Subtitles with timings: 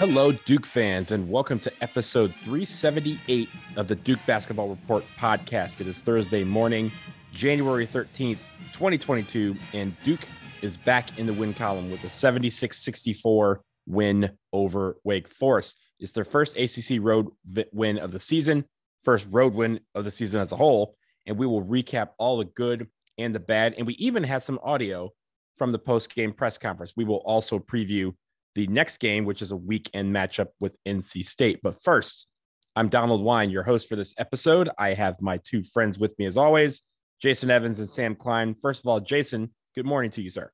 [0.00, 5.78] Hello, Duke fans, and welcome to episode 378 of the Duke Basketball Report podcast.
[5.82, 6.90] It is Thursday morning,
[7.34, 8.38] January 13th,
[8.72, 10.22] 2022, and Duke
[10.62, 15.76] is back in the win column with a 76 64 win over Wake Forest.
[15.98, 17.28] It's their first ACC road
[17.70, 18.64] win of the season,
[19.04, 22.46] first road win of the season as a whole, and we will recap all the
[22.46, 23.74] good and the bad.
[23.76, 25.10] And we even have some audio
[25.58, 26.94] from the post game press conference.
[26.96, 28.14] We will also preview
[28.54, 31.60] the next game, which is a weekend matchup with NC State.
[31.62, 32.26] But first,
[32.76, 34.70] I'm Donald Wine, your host for this episode.
[34.78, 36.82] I have my two friends with me as always,
[37.20, 38.54] Jason Evans and Sam Klein.
[38.60, 40.50] First of all, Jason, good morning to you, sir.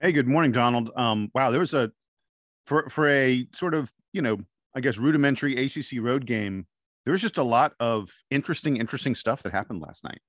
[0.00, 0.90] Hey, good morning, Donald.
[0.96, 1.90] Um, wow, there was a
[2.66, 4.38] for for a sort of you know
[4.74, 6.66] I guess rudimentary ACC road game.
[7.04, 10.20] There was just a lot of interesting, interesting stuff that happened last night.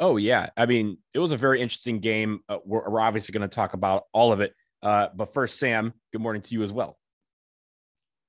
[0.00, 2.40] Oh yeah, I mean it was a very interesting game.
[2.48, 4.54] Uh, we're, we're, obviously going to talk about all of it,
[4.84, 6.98] uh, but first, Sam, good morning to you as well.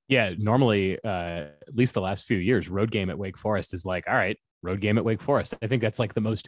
[0.07, 3.85] Yeah, normally, uh, at least the last few years, road game at Wake Forest is
[3.85, 5.55] like, all right, road game at Wake Forest.
[5.61, 6.47] I think that's like the most,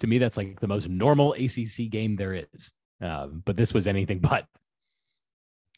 [0.00, 2.72] to me, that's like the most normal ACC game there is.
[3.00, 4.46] Um, but this was anything but.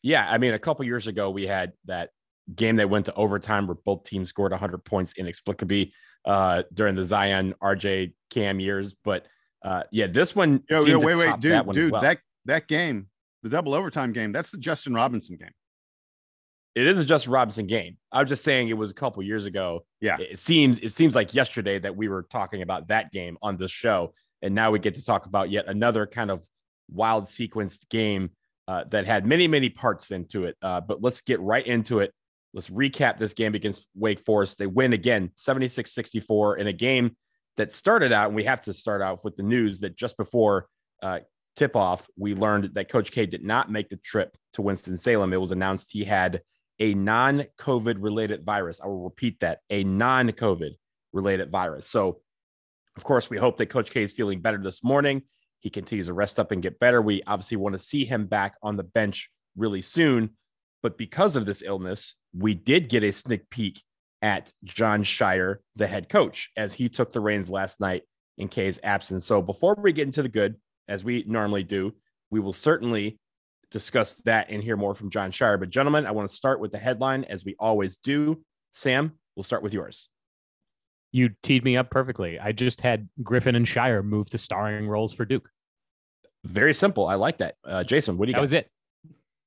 [0.03, 2.11] Yeah, I mean, a couple years ago we had that
[2.55, 5.93] game that went to overtime where both teams scored 100 points inexplicably
[6.25, 8.95] uh, during the Zion RJ Cam years.
[9.05, 9.27] But
[9.63, 10.63] uh, yeah, this one.
[10.71, 12.03] Yo, yo wait, wait, dude, that dude, well.
[12.03, 13.09] that that game,
[13.43, 15.53] the double overtime game, that's the Justin Robinson game.
[16.75, 17.97] It is a Justin Robinson game.
[18.13, 19.85] I was just saying it was a couple years ago.
[20.01, 23.57] Yeah, it seems it seems like yesterday that we were talking about that game on
[23.57, 26.45] this show, and now we get to talk about yet another kind of
[26.89, 28.31] wild sequenced game
[28.69, 30.57] uh, that had many many parts into it.
[30.63, 32.13] Uh, but let's get right into it.
[32.55, 34.59] Let's recap this game against Wake Forest.
[34.59, 37.17] They win again 76 64 in a game
[37.57, 40.69] that started out, and we have to start out with the news that just before
[41.03, 41.21] uh,
[41.57, 45.33] tip off, we learned that Coach K did not make the trip to Winston-Salem.
[45.33, 46.43] It was announced he had
[46.79, 48.81] a non COVID related virus.
[48.83, 50.73] I will repeat that a non COVID
[51.13, 51.89] related virus.
[51.89, 52.21] So,
[52.97, 55.23] of course, we hope that Coach K is feeling better this morning.
[55.61, 57.03] He continues to rest up and get better.
[57.03, 60.31] We obviously want to see him back on the bench really soon.
[60.83, 63.83] But because of this illness, we did get a sneak peek
[64.23, 68.03] at Jon Scheyer, the head coach, as he took the reins last night
[68.39, 69.27] in K's absence.
[69.27, 70.57] So before we get into the good,
[70.89, 71.93] as we normally do,
[72.31, 73.19] we will certainly
[73.71, 75.59] discuss that and hear more from Jon Scheyer.
[75.59, 78.43] But gentlemen, I want to start with the headline as we always do.
[78.73, 80.09] Sam, we'll start with yours.
[81.13, 82.39] You teed me up perfectly.
[82.39, 85.51] I just had Griffin and Scheyer move to starring roles for Duke.
[86.45, 87.07] Very simple.
[87.07, 87.57] I like that.
[87.65, 88.43] Uh, Jason, what do you that got?
[88.43, 88.71] was it.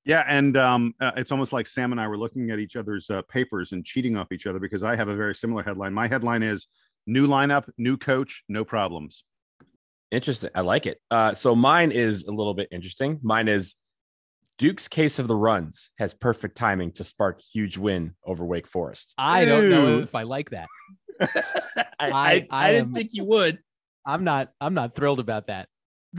[0.06, 3.10] Yeah, and um, uh, it's almost like Sam and I were looking at each other's
[3.10, 5.94] uh, papers and cheating off each other because I have a very similar headline.
[5.94, 6.68] My headline is
[7.08, 9.24] "New lineup, new coach, no problems."
[10.13, 10.51] Interesting.
[10.53, 11.00] I like it.
[11.09, 13.19] Uh, so mine is a little bit interesting.
[13.24, 13.75] Mine is
[14.59, 19.16] Duke's case of the runs has perfect timing to spark huge win over Wake Forest.
[19.18, 20.68] I don't know if I like that.
[21.19, 21.28] I,
[22.00, 23.59] I, I, I, didn't am, think you would.
[24.06, 24.52] I'm not.
[24.62, 25.68] I'm not thrilled about that.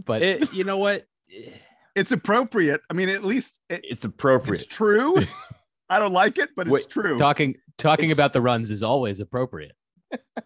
[0.04, 1.04] But it, you know what?
[1.94, 2.80] it's appropriate.
[2.90, 4.62] I mean, at least it, it's appropriate.
[4.62, 5.16] It's true.
[5.88, 7.16] I don't like it, but it's true.
[7.16, 9.76] Talking talking it's, about the runs is always appropriate.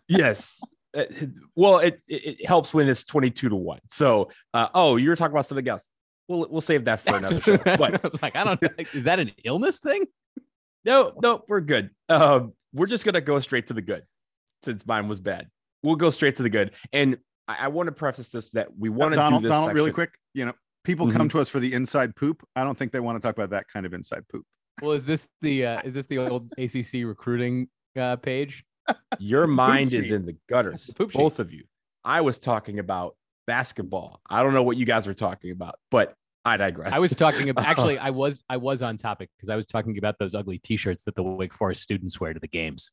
[0.06, 0.60] yes.
[0.96, 1.04] Uh,
[1.54, 3.80] well, it, it helps when it's twenty two to one.
[3.90, 5.90] So, uh, oh, you were talking about something else.
[6.28, 7.56] We'll we'll save that for another show.
[7.58, 8.62] But I was like, I don't.
[8.94, 10.06] Is that an illness thing?
[10.84, 11.90] No, no, we're good.
[12.08, 14.04] Um, we're just gonna go straight to the good,
[14.64, 15.48] since mine was bad.
[15.82, 18.88] We'll go straight to the good, and I, I want to preface this that we
[18.88, 20.10] want to Donald, do this Donald, really quick.
[20.34, 20.52] You know,
[20.84, 21.16] people mm-hmm.
[21.16, 22.46] come to us for the inside poop.
[22.56, 24.44] I don't think they want to talk about that kind of inside poop.
[24.80, 28.64] Well, is this the uh, is this the old ACC recruiting uh, page?
[29.18, 31.38] Your mind is in the gutters, the both sheet.
[31.40, 31.64] of you.
[32.04, 33.16] I was talking about
[33.46, 34.20] basketball.
[34.28, 36.92] I don't know what you guys were talking about, but I digress.
[36.92, 37.98] I was talking about actually.
[37.98, 41.14] I was I was on topic because I was talking about those ugly T-shirts that
[41.14, 42.92] the Wake Forest students wear to the games.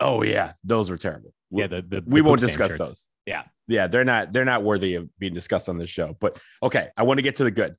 [0.00, 1.32] Oh yeah, those were terrible.
[1.50, 2.78] Yeah, the, the we won't discuss shirts.
[2.78, 3.06] those.
[3.26, 6.16] Yeah, yeah, they're not they're not worthy of being discussed on this show.
[6.20, 7.76] But okay, I want to get to the good.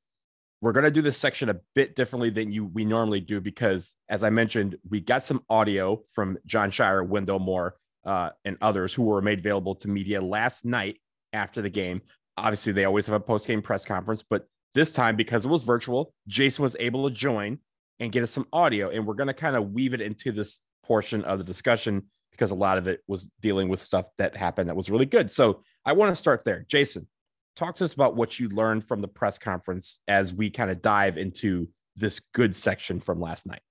[0.61, 4.23] We're gonna do this section a bit differently than you we normally do because, as
[4.23, 7.75] I mentioned, we got some audio from Jon Scheyer Wendell Moore,
[8.05, 10.99] uh, and others who were made available to media last night
[11.33, 12.01] after the game.
[12.37, 15.63] Obviously, they always have a post game press conference, but this time because it was
[15.63, 17.59] virtual, Jason was able to join
[17.99, 21.23] and get us some audio, and we're gonna kind of weave it into this portion
[21.25, 24.75] of the discussion because a lot of it was dealing with stuff that happened that
[24.75, 25.31] was really good.
[25.31, 26.65] So I want to start there.
[26.67, 27.07] Jason,
[27.57, 30.81] talk to us about what you learned from the press conference as we kind of
[30.81, 33.61] dive into this good section from last night.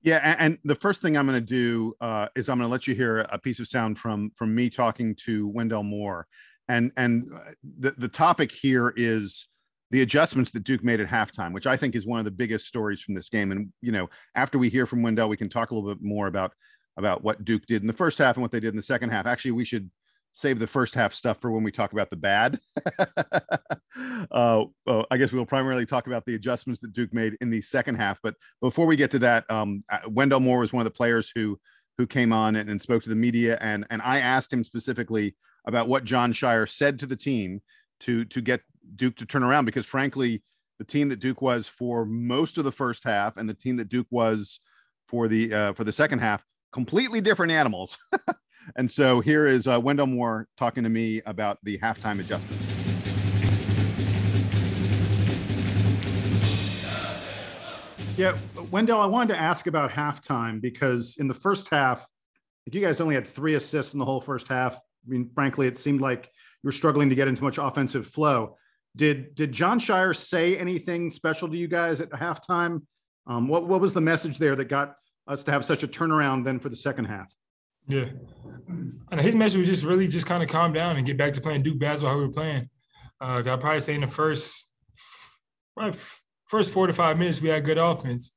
[0.00, 2.86] Yeah, and the first thing I'm going to do uh, is I'm going to let
[2.86, 6.28] you hear a piece of sound from from me talking to Wendell Moore,
[6.68, 7.50] and and uh,
[7.80, 9.48] the the topic here is
[9.90, 12.66] the adjustments that Duke made at halftime, which I think is one of the biggest
[12.66, 13.50] stories from this game.
[13.50, 16.28] And you know, after we hear from Wendell, we can talk a little bit more
[16.28, 16.52] about
[16.96, 19.10] about what Duke did in the first half and what they did in the second
[19.10, 19.26] half.
[19.26, 19.90] Actually, we should
[20.38, 22.60] save the first half stuff for when we talk about the bad.
[24.30, 24.64] uh,
[25.10, 28.20] I guess we'll primarily talk about the adjustments that Duke made in the second half.
[28.22, 31.32] But before we get to that, um, uh, Wendell Moore was one of the players
[31.34, 31.58] who
[31.96, 35.34] who came on and, and spoke to the media, and and I asked him specifically
[35.66, 37.60] about what Jon Scheyer said to the team
[38.00, 38.60] to to get
[38.94, 40.44] Duke to turn around because frankly,
[40.78, 43.88] the team that Duke was for most of the first half and the team that
[43.88, 44.60] Duke was
[45.08, 47.98] for the uh, for the second half, completely different animals.
[48.76, 52.74] And so here is uh, Wendell Moore talking to me about the halftime adjustments.
[58.16, 58.36] Yeah,
[58.72, 62.04] Wendell, I wanted to ask about halftime because in the first half,
[62.66, 64.74] you guys only had three assists in the whole first half.
[64.74, 68.56] I mean, frankly, it seemed like you were struggling to get into much offensive flow.
[68.96, 72.82] Did did Jon Scheyer say anything special to you guys at halftime?
[73.28, 74.96] Um, what what was the message there that got
[75.28, 77.32] us to have such a turnaround then for the second half?
[77.88, 78.06] Yeah.
[79.10, 81.40] And his message was just really just kind of calm down and get back to
[81.40, 82.68] playing Duke basketball how we were playing.
[83.20, 84.70] Uh, I'd probably say in the first
[86.46, 88.32] first four to five minutes, we had good offense.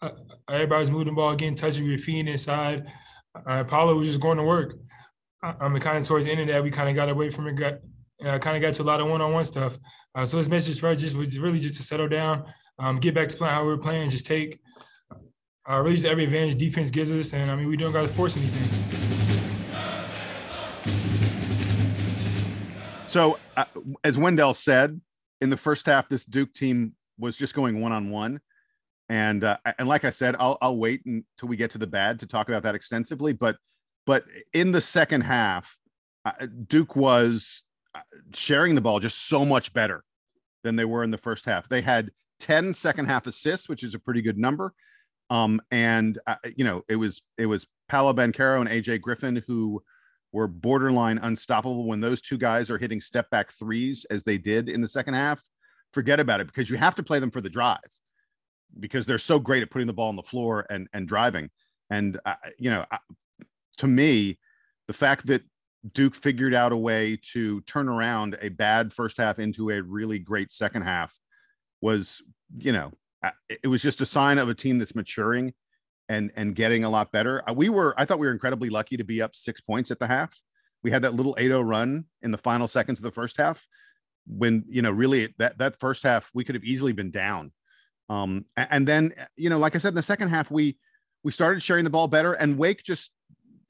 [0.00, 0.10] Uh,
[0.50, 2.86] everybody was moving the ball, getting touching with feet inside.
[3.46, 4.76] Uh, Paolo was just going to work.
[5.42, 7.48] I mean, kind of towards the end of that, we kind of got away from
[7.48, 7.56] it.
[7.56, 7.74] Got
[8.24, 9.76] uh, kind of got to a lot of one-on-one stuff.
[10.14, 12.44] Uh, so his message for us just was really just to settle down,
[12.78, 14.58] um, get back to playing how we were playing, just take
[15.68, 18.08] uh, really just every advantage defense gives us, and I mean we don't got to
[18.08, 18.68] force anything.
[23.06, 23.64] So, uh,
[24.02, 25.00] as Wendell said,
[25.40, 28.40] in the first half, this Duke team was just going one on one,
[29.08, 32.18] and uh, and like I said, I'll I'll wait until we get to the bad
[32.20, 33.32] to talk about that extensively.
[33.32, 33.56] But
[34.06, 35.78] but in the second half,
[36.24, 37.62] uh, Duke was
[37.94, 38.00] uh,
[38.34, 40.04] sharing the ball just so much better
[40.62, 41.68] than they were in the first half.
[41.68, 42.10] They had
[42.40, 44.74] 10 second half assists, which is a pretty good number.
[45.34, 49.82] Um, and uh, you know, it was it was Paolo Banchero and AJ Griffin who
[50.32, 54.68] were borderline unstoppable when those two guys are hitting step back threes as they did
[54.68, 55.42] in the second half.
[55.92, 57.78] Forget about it because you have to play them for the drive
[58.78, 61.50] because they're so great at putting the ball on the floor and and driving.
[61.90, 62.98] And uh, you know, uh,
[63.78, 64.38] to me,
[64.86, 65.42] the fact that
[65.94, 70.20] Duke figured out a way to turn around a bad first half into a really
[70.20, 71.12] great second half
[71.80, 72.22] was,
[72.56, 72.92] you know,
[73.48, 75.52] it was just a sign of a team that's maturing
[76.08, 77.48] and and getting a lot better.
[77.48, 79.98] Uh, we were I thought we were incredibly lucky to be up 6 points at
[79.98, 80.40] the half.
[80.82, 83.66] We had that little 8-0 run in the final seconds of the first half
[84.26, 87.52] when, you know, really that that first half we could have easily been down.
[88.08, 90.78] Um and then you know, like I said in the second half we
[91.22, 93.10] we started sharing the ball better and Wake just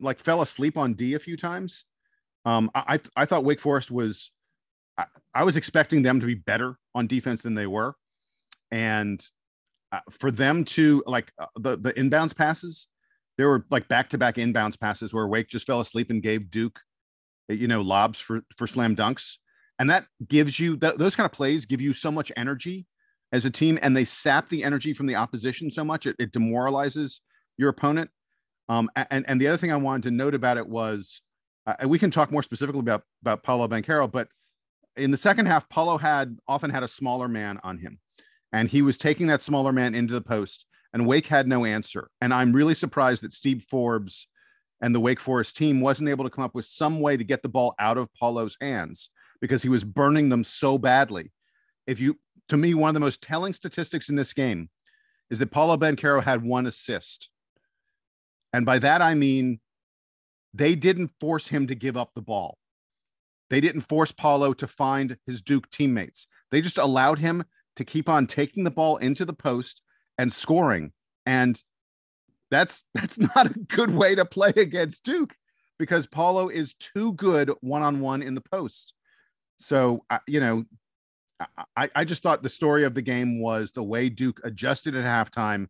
[0.01, 1.85] like fell asleep on D a few times.
[2.45, 4.33] Um I I thought Wake Forest was
[4.99, 7.95] I, I was expecting them to be better on defense than they were
[8.71, 9.44] and uh,
[10.11, 12.89] for them to like uh, the the inbounds passes,
[13.37, 16.51] there were like back to back inbounds passes where Wake just fell asleep and gave
[16.51, 16.81] Duke,
[17.51, 19.35] uh, you know, lobs for for slam dunks,
[19.79, 22.87] and that gives you th- those kind of plays give you so much energy
[23.33, 26.33] as a team, and they sap the energy from the opposition so much it, it
[26.33, 27.21] demoralizes
[27.59, 28.11] your opponent.
[28.69, 31.23] Um, and and the other thing I wanted to note about it was,
[31.67, 34.29] uh, we can talk more specifically about about Paolo Banchero, but
[34.97, 37.99] in the second half, Paolo had often had a smaller man on him
[38.55, 42.09] and he was taking that smaller man into the post and Wake had no answer.
[42.21, 44.29] And I'm really surprised that Steve Forbes
[44.81, 47.43] and the Wake Forest team wasn't able to come up with some way to get
[47.43, 51.33] the ball out of Paolo's hands because he was burning them so badly.
[51.89, 52.17] If you,
[52.49, 54.71] to me, one of the most telling statistics in this game
[55.31, 57.31] is that Paolo Banchero had one assist.
[58.53, 59.59] And by that, I mean
[60.55, 62.59] they didn't force him to give up the ball.
[63.51, 66.29] They didn't force Paolo to find his Duke teammates.
[66.53, 67.43] They just allowed him
[67.77, 69.83] to keep on taking the ball into the post
[70.19, 70.93] and scoring.
[71.27, 71.61] And
[72.51, 75.35] that's that's not a good way to play against Duke
[75.79, 78.95] because Paolo is too good one on one in the post.
[79.59, 80.65] So you know,
[81.77, 85.05] I, I just thought the story of the game was the way Duke adjusted at
[85.05, 85.69] halftime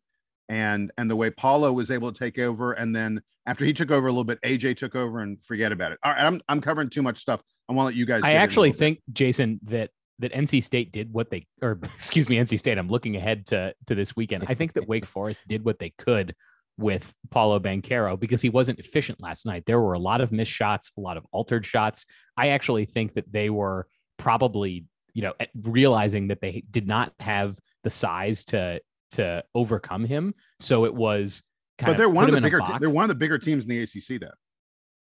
[0.48, 2.72] and and the way Paolo was able to take over.
[2.72, 5.92] And then after he took over a little bit, AJ took over and forget about
[5.92, 5.98] it.
[6.02, 7.42] All right, I'm I'm covering too much stuff.
[7.68, 8.22] I want to let you guys.
[8.24, 9.90] I actually think, Jason, that
[10.20, 12.78] that NC State did what they or excuse me, NC State.
[12.78, 14.44] I'm looking ahead to to this weekend.
[14.48, 16.34] I think that Wake Forest did what they could
[16.76, 19.64] with Paolo Banchero because he wasn't efficient last night.
[19.66, 22.04] There were a lot of missed shots, a lot of altered shots.
[22.36, 23.86] I actually think that they were
[24.18, 28.80] probably, you know, realizing that they did not have the size to
[29.12, 30.34] to overcome him.
[30.60, 31.42] So it was
[31.78, 33.82] But they're one of the bigger te- they're one of the bigger teams in the
[33.82, 34.28] ACC though.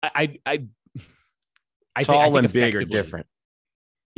[0.01, 0.68] I I
[1.96, 3.27] I, Tall I think and big are different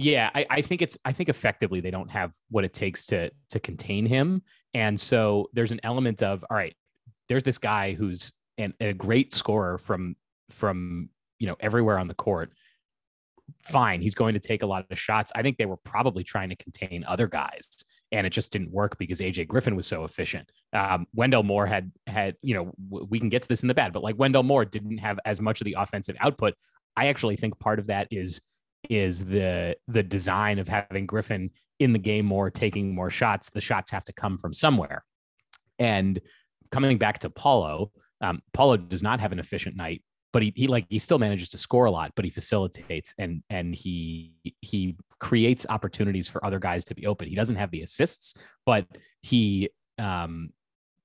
[0.02, 3.30] Yeah, I, I think it's I think effectively they don't have what it takes to
[3.52, 4.42] to contain him.
[4.74, 6.76] And so there's an element of all right,
[7.30, 10.16] there's this guy who's an, a great scorer from
[10.50, 12.52] from you know everywhere on the court.
[13.64, 15.32] Fine, he's going to take a lot of shots.
[15.36, 17.70] I think they were probably trying to contain other guys,
[18.12, 20.52] and it just didn't work because AJ Griffin was so efficient.
[20.74, 23.76] Um, Wendell Moore had had you know w- we can get to this in the
[23.76, 26.56] bad, but like Wendell Moore didn't have as much of the offensive output.
[26.98, 28.42] I actually think part of that is
[28.90, 33.50] is the the design of having Griffin in the game more, taking more shots.
[33.50, 35.04] The shots have to come from somewhere,
[35.80, 36.20] and
[36.72, 40.68] coming back to Paolo, um, Paolo does not have an efficient night, but he, he
[40.68, 44.96] like he still manages to score a lot, but he facilitates and and he he
[45.20, 47.28] creates opportunities for other guys to be open.
[47.28, 48.34] He doesn't have the assists,
[48.66, 48.86] but
[49.22, 50.52] he um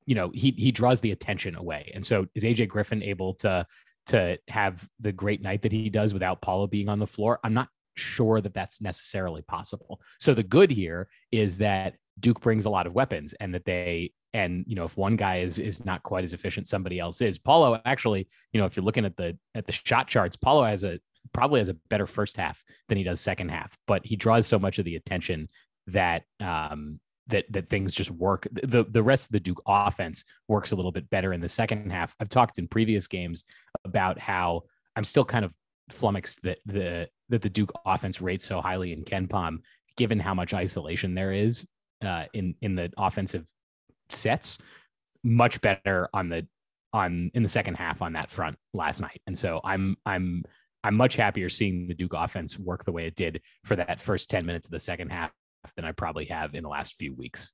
[0.07, 1.91] you know he he draws the attention away.
[1.95, 3.67] And so is AJ Griffin able to
[4.07, 7.39] to have the great night that he does without Paolo being on the floor?
[7.45, 10.01] I'm not sure that that's necessarily possible.
[10.21, 14.13] So the good here is that Duke brings a lot of weapons and that they
[14.33, 17.39] and you know if one guy is is not quite as efficient somebody else is
[17.39, 20.85] Paolo actually you know if you're looking at the at the shot charts Paolo has
[20.85, 21.01] a
[21.33, 24.59] probably has a better first half than he does second half but he draws so
[24.59, 25.49] much of the attention
[25.87, 30.73] that um that that things just work the the rest of the Duke offense works
[30.73, 33.45] a little bit better in the second half I've talked in previous games
[33.85, 34.63] about how
[34.95, 35.53] I'm still kind of
[35.91, 39.59] flummoxed that the that the Duke offense rates so highly in KenPom
[39.97, 41.67] given how much isolation there is
[42.05, 43.47] uh, in in the offensive
[44.09, 44.59] sets
[45.25, 46.47] much better on the
[46.93, 49.21] on in the second half on that front last night.
[49.27, 50.45] And so I'm I'm
[50.85, 54.31] I'm much happier seeing the Duke offense work the way it did for that first
[54.31, 55.33] 10 minutes of the second half
[55.75, 57.53] than I probably have in the last few weeks.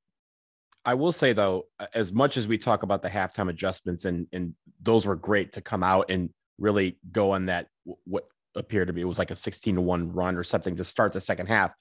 [0.85, 4.55] I will say though, as much as we talk about the halftime adjustments and and
[4.81, 7.69] those were great to come out and really go on that
[8.05, 10.85] what appeared to be it was like a 16 to 1 run or something to
[10.85, 11.73] start the second half.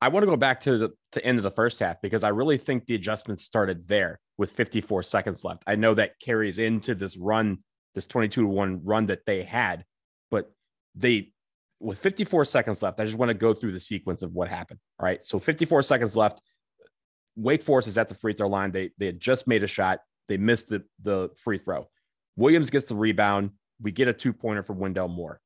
[0.00, 2.28] I want to go back to the to end of the first half because I
[2.28, 5.62] really think the adjustments started there with 54 seconds left.
[5.66, 7.58] I know that carries into this run,
[7.94, 9.84] this 22 to 1 run that they had,
[10.30, 10.52] but
[10.94, 11.32] they
[11.84, 14.80] with 54 seconds left, I just want to go through the sequence of what happened.
[14.98, 15.24] All right.
[15.24, 16.40] So 54 seconds left.
[17.36, 18.72] Wake Forest is at the free throw line.
[18.72, 20.00] They they had just made a shot.
[20.28, 21.88] They missed the, the free throw.
[22.36, 23.50] Williams gets the rebound.
[23.82, 25.40] We get a two pointer from Wendell Moore.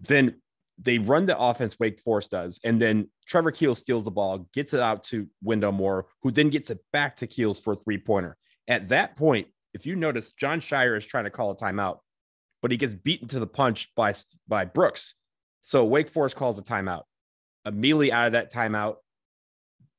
[0.00, 0.40] Then
[0.78, 4.72] they run the offense Wake Forest does, and then Trevor Keels steals the ball, gets
[4.72, 7.98] it out to Wendell Moore, who then gets it back to Keels for a three
[7.98, 8.38] pointer.
[8.66, 11.98] At that point, if you notice, Jon Scheyer is trying to call a timeout,
[12.62, 14.14] but he gets beaten to the punch by
[14.48, 15.14] by Brooks.
[15.62, 17.02] So Wake Forest calls a timeout.
[17.66, 18.96] Immediately out of that timeout,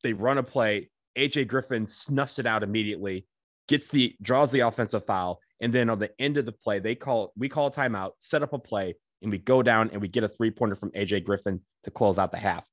[0.04, 0.90] they run a play.
[1.18, 3.28] AJ Griffin snuffs it out immediately,
[3.68, 6.96] gets the draws the offensive foul, and then on the end of the play, they
[6.96, 10.08] call we call a timeout, set up a play and we go down and we
[10.08, 12.68] get a three pointer from AJ Griffin to close out the half.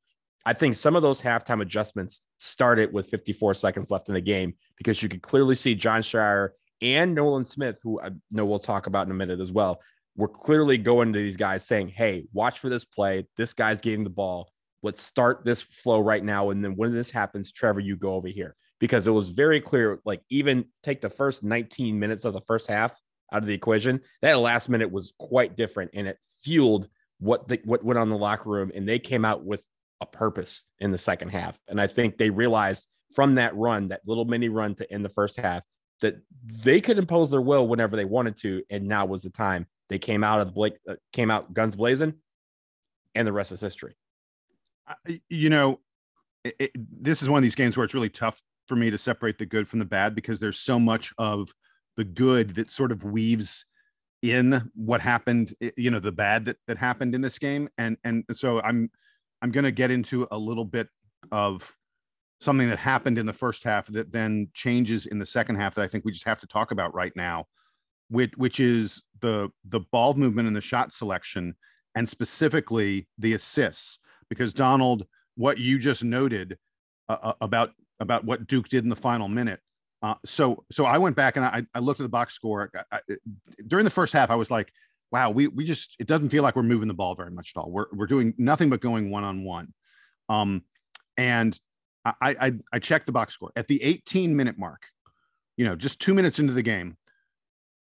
[0.47, 4.55] I think some of those halftime adjustments started with 54 seconds left in the game
[4.77, 8.59] because you could clearly see Jon Scheyer and Nolan Smith, who uh, I know we'll
[8.59, 9.81] talk about in a minute as well,
[10.19, 13.27] were clearly going to these guys saying, Hey, watch for this play.
[13.39, 14.53] This guy's getting the ball.
[14.83, 16.51] Let's start this flow right now.
[16.51, 19.99] And then when this happens, Trevor, you go over here because it was very clear.
[20.05, 22.95] Like, even take the first 19 minutes of the first half,
[23.33, 24.01] out of the equation.
[24.23, 28.11] That last minute was quite different, and it fueled what the, what went on in
[28.11, 29.63] the locker room, and they came out with
[30.01, 31.59] a purpose in the second half.
[31.69, 35.11] And I think they realized from that run, that little mini run to end the
[35.11, 35.63] first half,
[36.01, 36.17] that
[36.63, 39.67] they could impose their will whenever they wanted to, and now was the time.
[39.89, 42.15] They came out of the Blake, uh, came out guns blazing,
[43.15, 43.95] and the rest is history.
[45.29, 45.81] You know,
[46.45, 46.71] it, it,
[47.03, 49.47] this is one of these games where it's really tough for me to separate the
[49.47, 51.53] good from the bad because there's so much of
[51.97, 53.65] the good that sort of weaves
[54.23, 58.25] in what happened you know the bad that that happened in this game and and
[58.33, 58.91] so i'm
[59.43, 60.89] i'm going to get into a little bit
[61.31, 61.73] of
[62.41, 65.83] something that happened in the first half that then changes in the second half that
[65.83, 67.45] i think we just have to talk about right now
[68.11, 71.55] which which is the the ball movement and the shot selection
[71.95, 73.99] and specifically the assists
[74.29, 76.59] because donald what you just noted
[77.09, 79.61] uh, uh about about what duke did in the final minute
[80.03, 82.97] uh, so so I went back and I, I looked at the box score I,
[82.97, 83.17] I,
[83.67, 84.31] during the first half.
[84.31, 84.73] I was like,
[85.11, 87.61] wow, we we just it doesn't feel like we're moving the ball very much at
[87.61, 87.71] all.
[87.71, 89.73] We're we're doing nothing but going one on one.
[91.17, 91.59] And
[92.05, 94.83] I, I I checked the box score at the 18 minute mark.
[95.57, 96.97] You know, just two minutes into the game.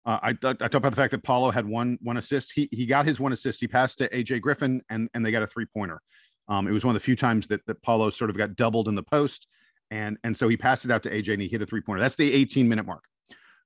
[0.06, 2.52] Uh, I, I talked about the fact that Paolo had one one assist.
[2.54, 3.60] He he got his one assist.
[3.60, 6.00] He passed to AJ Griffin, and and they got a three pointer.
[6.48, 8.86] Um, it was one of the few times that that Paolo sort of got doubled
[8.86, 9.48] in the post,
[9.90, 12.00] and and so he passed it out to AJ and he hit a three pointer.
[12.00, 13.02] That's the 18 minute mark.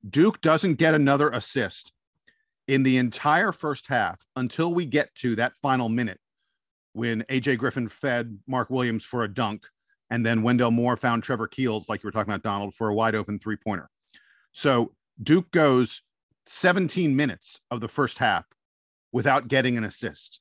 [0.09, 1.93] Duke doesn't get another assist
[2.69, 6.19] in the entire first half until we get to that final minute
[6.95, 9.67] when AJ Griffin fed Mark Williams for a dunk,
[10.09, 12.95] and then Wendell Moore found Trevor Keels, like you were talking about, Donald, for a
[12.95, 13.91] wide open three pointer.
[14.53, 16.03] So Duke goes
[16.50, 18.45] 17 minutes of the first half
[19.12, 20.40] without getting an assist.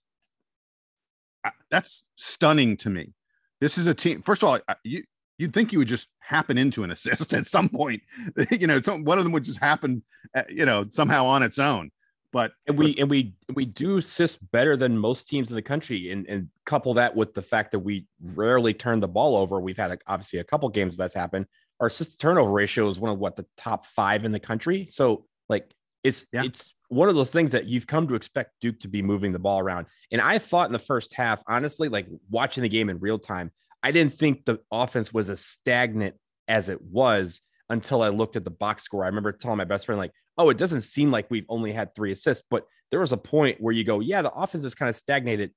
[1.69, 3.13] That's stunning to me.
[3.61, 4.23] This is a team.
[4.23, 5.03] First of all, you
[5.37, 8.01] you'd think you would just happen into an assist at some point.
[8.51, 10.03] you know, one of them would just happen,
[10.35, 11.91] uh, you know, somehow on its own.
[12.31, 16.11] But and we and we we do assist better than most teams in the country,
[16.11, 19.59] and and couple that with the fact that we rarely turn the ball over.
[19.59, 21.45] We've had a, obviously a couple games that's happened.
[21.79, 24.87] Our assist turnover ratio is one of what the top five in the country.
[24.89, 25.71] So like
[26.03, 26.44] it's yeah.
[26.44, 29.39] it's one of those things that you've come to expect Duke to be moving the
[29.39, 29.88] ball around.
[30.12, 33.51] And I thought in the first half, honestly, like watching the game in real time,
[33.84, 36.15] I didn't think the offense was as stagnant
[36.48, 39.03] as it was until I looked at the box score.
[39.03, 41.94] I remember telling my best friend, like, oh, it doesn't seem like we've only had
[41.94, 44.89] three assists, but there was a point where you go, yeah, the offense is kind
[44.89, 45.51] of stagnated.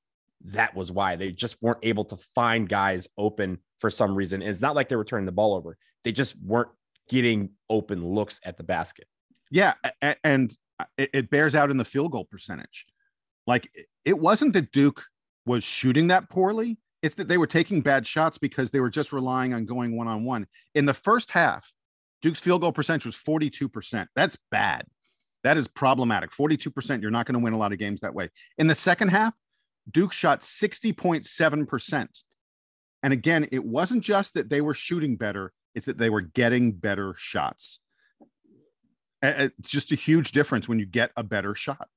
[0.47, 4.43] That was why they just weren't able to find guys open for some reason.
[4.43, 6.71] And it's not like they were turning the ball over, they just weren't
[7.09, 9.07] getting open looks at the basket.
[9.53, 9.75] Yeah.
[10.25, 12.87] And uh, it bears out in the field goal percentage.
[13.47, 13.71] Like
[14.05, 15.05] it wasn't that Duke
[15.47, 19.13] was shooting that poorly it's that they were taking bad shots because they were just
[19.13, 20.47] relying on going one on one.
[20.75, 21.71] In the first half,
[22.23, 24.07] Duke's field goal percentage was 42%.
[24.15, 24.87] That's bad.
[25.43, 26.31] That is problematic.
[26.31, 28.31] 42%, you're not going to win a lot of games that way.
[28.59, 29.35] In the second half,
[29.91, 32.09] Duke shot 60.7%.
[33.03, 36.71] And again, it wasn't just that they were shooting better, it's that they were getting
[36.71, 37.81] better shots.
[39.23, 41.89] It's just a huge difference when you get a better shot.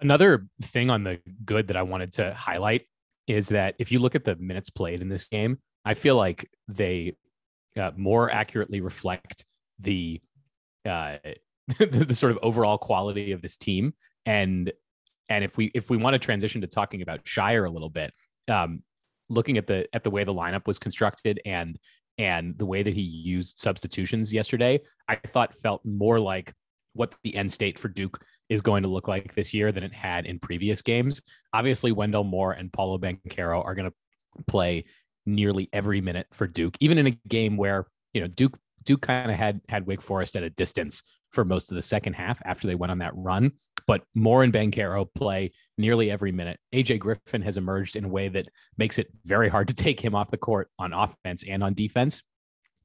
[0.00, 2.86] Another thing on the good that I wanted to highlight
[3.26, 6.50] is that if you look at the minutes played in this game, I feel like
[6.68, 7.16] they
[7.78, 9.44] uh, more accurately reflect
[9.78, 10.20] the,
[10.84, 11.16] uh,
[11.78, 13.94] the the sort of overall quality of this team.
[14.26, 14.72] And
[15.28, 18.14] and if we if we want to transition to talking about Scheyer a little bit,
[18.48, 18.82] um,
[19.30, 21.78] looking at the at the way the lineup was constructed and
[22.18, 26.52] and the way that he used substitutions yesterday, I thought felt more like
[26.92, 29.92] what the end state for Duke is going to look like this year than it
[29.92, 31.22] had in previous games.
[31.52, 34.84] Obviously, Wendell Moore and Paolo Banchero are going to play
[35.26, 39.30] nearly every minute for Duke, even in a game where you know Duke Duke kind
[39.30, 41.02] of had had Wake Forest at a distance
[41.34, 43.52] for most of the second half after they went on that run.
[43.86, 46.58] But Moore and Banchero play nearly every minute.
[46.72, 50.14] AJ Griffin has emerged in a way that makes it very hard to take him
[50.14, 52.22] off the court on offense and on defense.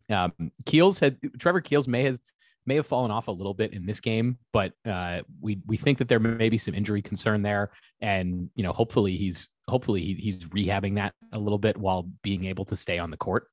[0.09, 0.33] Um,
[0.65, 2.19] Keels had Trevor Keels may have
[2.65, 5.99] may have fallen off a little bit in this game, but uh, we we think
[5.99, 10.13] that there may be some injury concern there, and you know, hopefully he's hopefully he,
[10.15, 13.47] he's rehabbing that a little bit while being able to stay on the court.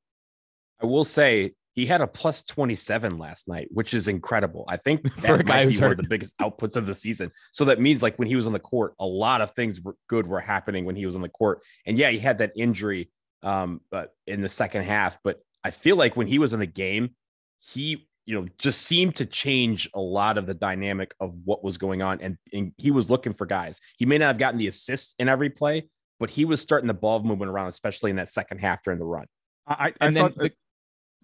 [0.81, 4.65] I will say he had a plus 27 last night, which is incredible.
[4.67, 7.31] I think for a guy who's one of the biggest outputs of the season.
[7.53, 9.95] So that means like when he was on the court, a lot of things were
[10.09, 11.61] good were happening when he was on the court.
[11.87, 13.11] And yeah, he had that injury
[13.43, 16.67] um, but in the second half, but I feel like when he was in the
[16.67, 17.15] game,
[17.61, 21.79] he you know, just seemed to change a lot of the dynamic of what was
[21.79, 22.21] going on.
[22.21, 23.81] And, and he was looking for guys.
[23.99, 26.95] He may not have gotten the assist in every play, but he was starting the
[26.95, 29.27] ball movement around, especially in that second half during the run.
[29.69, 30.53] I, I thought the,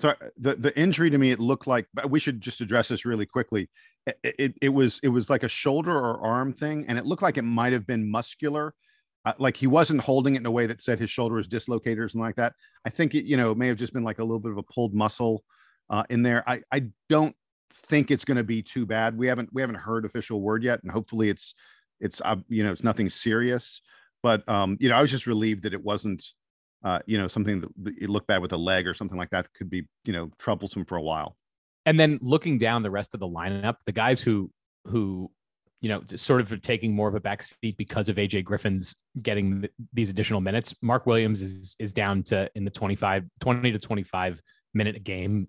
[0.02, 3.24] so the, the injury to me, it looked like we should just address this really
[3.24, 3.70] quickly.
[4.04, 7.22] It, it, it was it was like a shoulder or arm thing, and it looked
[7.22, 8.74] like it might have been muscular.
[9.24, 12.00] Uh, like he wasn't holding it in a way that said his shoulder was dislocated
[12.00, 12.54] or something like that.
[12.84, 14.58] I think it, you know, it may have just been like a little bit of
[14.58, 15.44] a pulled muscle
[15.88, 16.42] uh, in there.
[16.50, 17.36] I, I don't
[17.72, 19.16] think it's going to be too bad.
[19.16, 21.54] We haven't we haven't heard official word yet, and hopefully it's
[22.00, 23.82] it's uh, you know it's nothing serious.
[24.20, 26.26] But um, you know, I was just relieved that it wasn't
[26.84, 29.52] uh, you know something that it looked bad with a leg or something like that
[29.54, 31.36] could be you know troublesome for a while.
[31.84, 34.50] And then looking down the rest of the lineup, the guys who
[34.86, 35.30] who
[35.80, 40.10] you know sort of taking more of a backseat because of AJ Griffin's getting these
[40.10, 40.74] additional minutes.
[40.80, 44.40] Mark Williams is is down to in the 25 20 to 25
[44.74, 45.48] minute game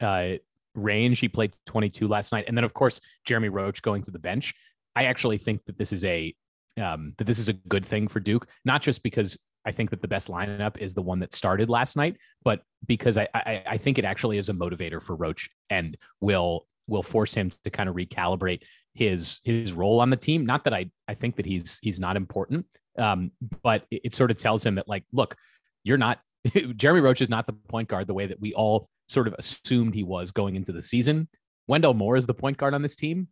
[0.00, 0.32] uh,
[0.74, 1.20] range.
[1.20, 4.54] He played 22 last night, and then of course Jeremy Roach going to the bench.
[4.96, 6.34] I actually think that this is a
[6.80, 10.02] um, that this is a good thing for Duke, not just because I think that
[10.02, 13.76] the best lineup is the one that started last night, but because I, I, I
[13.76, 17.88] think it actually is a motivator for Roach and will will force him to kind
[17.88, 18.62] of recalibrate
[18.94, 20.44] his his role on the team.
[20.46, 22.66] Not that I I think that he's he's not important,
[22.98, 23.30] um,
[23.62, 25.36] but it, it sort of tells him that like, look,
[25.82, 26.20] you're not
[26.76, 29.94] Jeremy Roach is not the point guard the way that we all sort of assumed
[29.94, 31.28] he was going into the season.
[31.66, 33.28] Wendell Moore is the point guard on this team,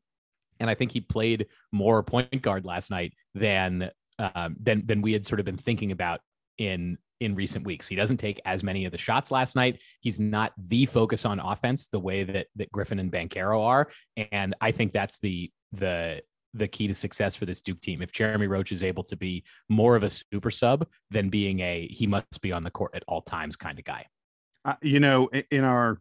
[0.61, 5.13] and I think he played more point guard last night than um, than than we
[5.13, 6.21] had sort of been thinking about
[6.59, 7.87] in in recent weeks.
[7.87, 9.81] He doesn't take as many of the shots last night.
[10.01, 13.89] He's not the focus on offense the way that that Griffin and Banchero are,
[14.31, 16.23] and I think that's the the
[16.55, 18.03] the key to success for this Duke team.
[18.03, 21.89] If Jeremy Roach is able to be more of a super sub than being a
[21.91, 24.07] he must be on the court at all times kind of guy.
[24.65, 26.01] Uh, you know, in our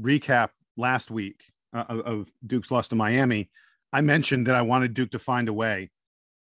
[0.00, 1.42] recap last week
[1.74, 3.50] uh, of Duke's loss to Miami,
[3.92, 5.90] I mentioned that I wanted Duke to find a way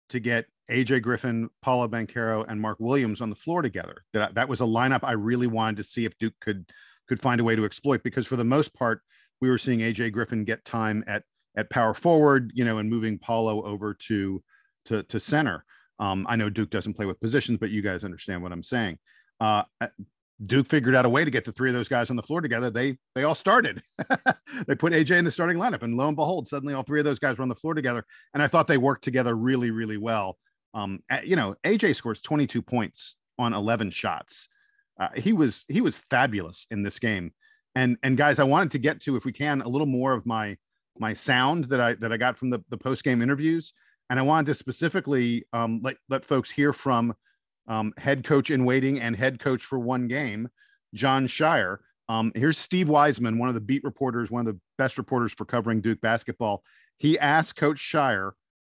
[0.09, 4.03] to get AJ Griffin, Paolo Banchero, and Mark Williams on the floor together.
[4.13, 6.69] That that was a lineup I really wanted to see if Duke could
[7.07, 9.01] could find a way to exploit because for the most part
[9.41, 11.23] we were seeing AJ Griffin get time at
[11.55, 14.41] at power forward, you know, and moving Paolo over to
[14.85, 15.65] to to center.
[15.99, 18.97] Um, I know Duke doesn't play with positions, but you guys understand what I'm saying.
[19.39, 19.63] Uh,
[20.43, 22.41] Duke figured out a way to get the three of those guys on the floor
[22.41, 22.71] together.
[22.71, 23.83] They they all started.
[24.67, 27.05] they put AJ in the starting lineup, and lo and behold, suddenly all three of
[27.05, 28.05] those guys were on the floor together.
[28.33, 30.37] And I thought they worked together really, really well.
[30.73, 34.47] Um, you know, AJ scores 22 points on 11 shots.
[34.99, 37.33] Uh, he was he was fabulous in this game.
[37.75, 40.25] And and guys, I wanted to get to, if we can, a little more of
[40.25, 40.57] my
[40.99, 43.73] my sound that I that I got from the the post game interviews,
[44.09, 47.13] and I wanted to specifically um, let let folks hear from
[47.67, 50.49] um, head coach in waiting and head coach for one game,
[50.93, 51.77] Jon Scheyer.
[52.09, 55.45] Um, here's Steve Wiseman, one of the beat reporters, one of the best reporters for
[55.45, 56.61] covering Duke basketball.
[56.97, 58.31] He asked Coach Scheyer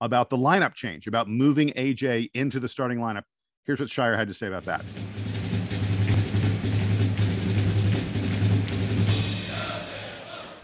[0.04, 3.22] about the lineup change, about moving AJ into the starting lineup.
[3.64, 4.84] Here's what Scheyer had to say about that.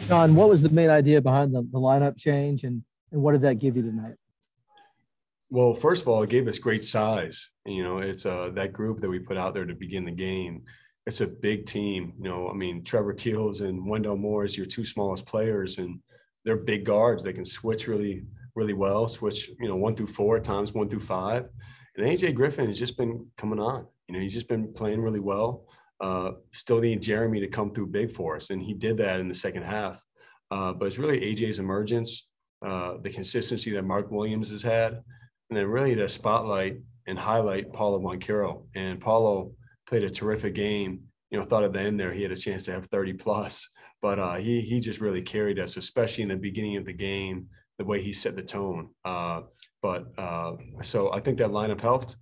[0.07, 3.41] Jon, what was the main idea behind the, the lineup change and, and what did
[3.43, 4.17] that give you tonight?
[5.49, 7.49] Well, first of all, it gave us great size.
[7.65, 10.65] You know, it's uh, that group that we put out there to begin the game.
[11.07, 12.13] It's a big team.
[12.19, 15.99] You know, I mean, Trevor Keels and Wendell Moore is your two smallest players, and
[16.45, 17.25] they're big guards.
[17.25, 18.25] They can switch really,
[18.55, 19.09] really well.
[19.09, 21.47] Switch, you know, one through four times, one through five.
[21.97, 23.87] And AJ Griffin has just been coming on.
[24.09, 25.67] You know, he's just been playing really well.
[26.01, 29.29] Uh, still need Jeremy to come through big for us, and he did that in
[29.29, 30.03] the second half.
[30.51, 32.29] Uh, but it's really AJ's emergence,
[32.67, 37.73] uh, the consistency that Mark Williams has had, and then really to spotlight and highlight
[37.73, 38.65] Paolo Banchero.
[38.75, 39.53] And Paolo
[39.87, 41.03] played a terrific game.
[41.31, 43.69] You know, thought at the end there he had a chance to have 30 plus,
[44.03, 47.47] but uh, he he just really carried us, especially in the beginning of the game,
[47.81, 48.91] the way he set the tone.
[49.07, 49.41] Uh,
[49.81, 52.17] but uh, so I think that lineup helped.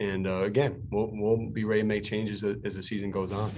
[0.00, 3.52] And uh, again, we'll we'll be ready to make changes as the season goes on.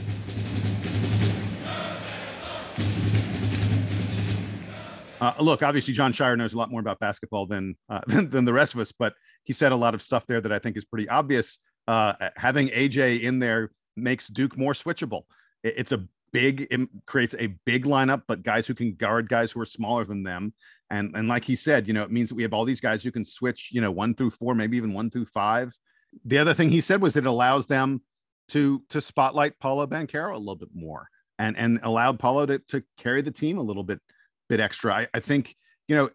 [5.19, 8.45] Uh, look, obviously, Jon Scheyer knows a lot more about basketball than, uh, than, than
[8.45, 9.15] the rest of us, but
[9.45, 11.59] he said a lot of stuff there that I think is pretty obvious.
[11.89, 15.23] Uh, having AJ in there makes Duke more switchable.
[15.63, 19.53] It, it's a big, it creates a big lineup, but guys who can guard guys
[19.53, 20.53] who are smaller than them.
[20.91, 23.03] And and like he said, you know, it means that we have all these guys
[23.03, 25.77] who can switch, you know, one through four, maybe even one through five.
[26.25, 28.03] The other thing he said was it allows them
[28.49, 32.83] to to spotlight Paolo Banchero a little bit more and and allowed Paolo to, to
[32.97, 34.01] carry the team a little bit
[34.49, 34.95] bit extra.
[34.95, 35.57] I, I think,
[35.89, 36.11] you know,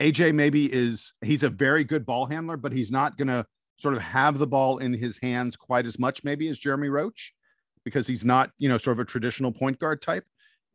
[0.00, 3.46] AJ maybe is he's a very good ball handler, but he's not to
[3.78, 7.32] sort of have the ball in his hands quite as much maybe as Jeremy Roach
[7.84, 10.24] because he's not, you know, sort of a traditional point guard type.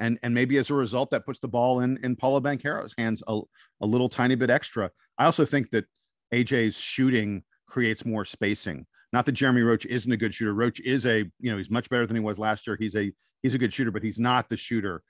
[0.03, 3.23] And and maybe as a result that puts the ball in in Paolo Banchero's hands
[3.27, 3.39] a,
[3.81, 4.91] a little tiny bit extra.
[5.17, 5.85] I also think that
[6.33, 8.85] AJ's shooting creates more spacing.
[9.13, 10.53] Not that Jeremy Roach isn't a good shooter.
[10.53, 12.75] Roach is a, you know, he's much better than he was last year.
[12.77, 13.13] He's a
[13.43, 15.01] he's a good shooter, but he's not the shooter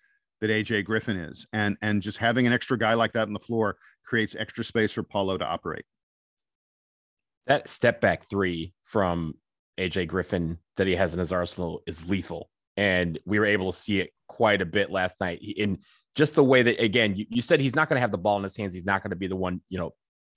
[0.41, 1.47] that AJ Griffin is.
[1.53, 4.91] And and just having an extra guy like that on the floor creates extra space
[4.91, 5.85] for Paolo to operate.
[7.47, 9.33] That step back three from
[9.79, 12.51] AJ Griffin that he has in his arsenal is lethal.
[12.77, 15.39] And we were able to see it quite a bit last night.
[15.41, 15.79] In
[16.15, 18.37] just the way that again, you, you said he's not going to have the ball
[18.37, 18.73] in his hands.
[18.73, 19.93] He's not going to be the one, you know,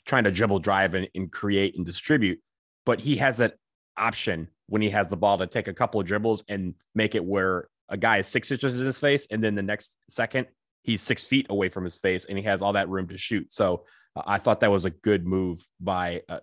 [0.07, 2.39] trying to dribble drive and, and create and distribute,
[2.85, 3.55] but he has that
[3.97, 7.25] option when he has the ball to take a couple of dribbles and make it
[7.25, 10.47] where a guy is six inches in his face, and then the next second
[10.83, 13.53] he's six feet away from his face, and he has all that room to shoot.
[13.53, 16.41] So uh, I thought that was a good move by uh,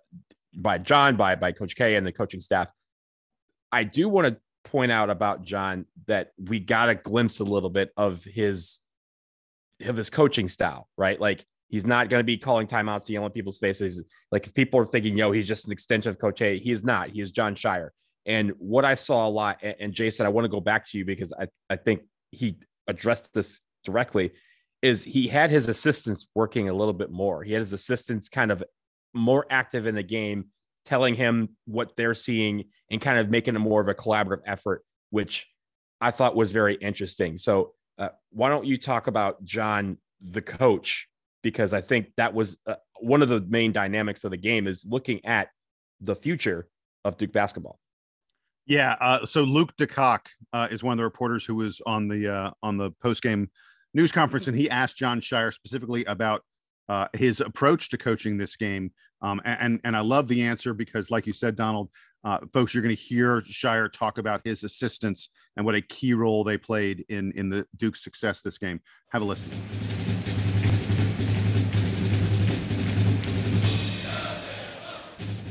[0.56, 2.70] by Jon, by by Coach K, and the coaching staff.
[3.72, 7.70] I do want to point out about Jon that we got a glimpse a little
[7.70, 8.80] bit of his
[9.86, 11.20] of his coaching style, right?
[11.20, 14.04] Like he's not going to be calling timeouts, yelling people's faces.
[14.32, 16.84] Like if people are thinking, "Yo, he's just an extension of Coach K," he is
[16.84, 17.10] not.
[17.10, 17.90] He is Jon Scheyer.
[18.26, 21.04] And what I saw a lot, and Jason, I want to go back to you
[21.04, 24.32] because I, I think he addressed this directly,
[24.82, 27.44] is he had his assistants working a little bit more.
[27.44, 28.64] He had his assistants kind of
[29.14, 30.46] more active in the game,
[30.86, 34.84] telling him what they're seeing and kind of making a more of a collaborative effort,
[35.10, 35.48] which
[36.02, 37.38] I thought was very interesting.
[37.38, 41.08] So, uh, why don't you talk about Jon, the coach?
[41.44, 44.86] Because I think that was uh, one of the main dynamics of the game is
[44.88, 45.50] looking at
[46.02, 46.68] the future
[47.06, 47.80] of Duke basketball.
[48.66, 48.96] Yeah.
[49.00, 50.22] Uh, so Luke DeCock
[50.54, 53.50] uh, is one of the reporters who was on the uh, on the post game
[53.94, 56.44] news conference, and he asked Jon Scheyer specifically about
[56.90, 58.92] uh, his approach to coaching this game.
[59.22, 61.90] Um, and and I love the answer because, like you said, Donald,
[62.26, 66.14] uh, folks, you're going to hear Scheyer talk about his assistants and what a key
[66.14, 68.82] role they played in in the Duke's success this game.
[69.12, 69.52] Have a listen.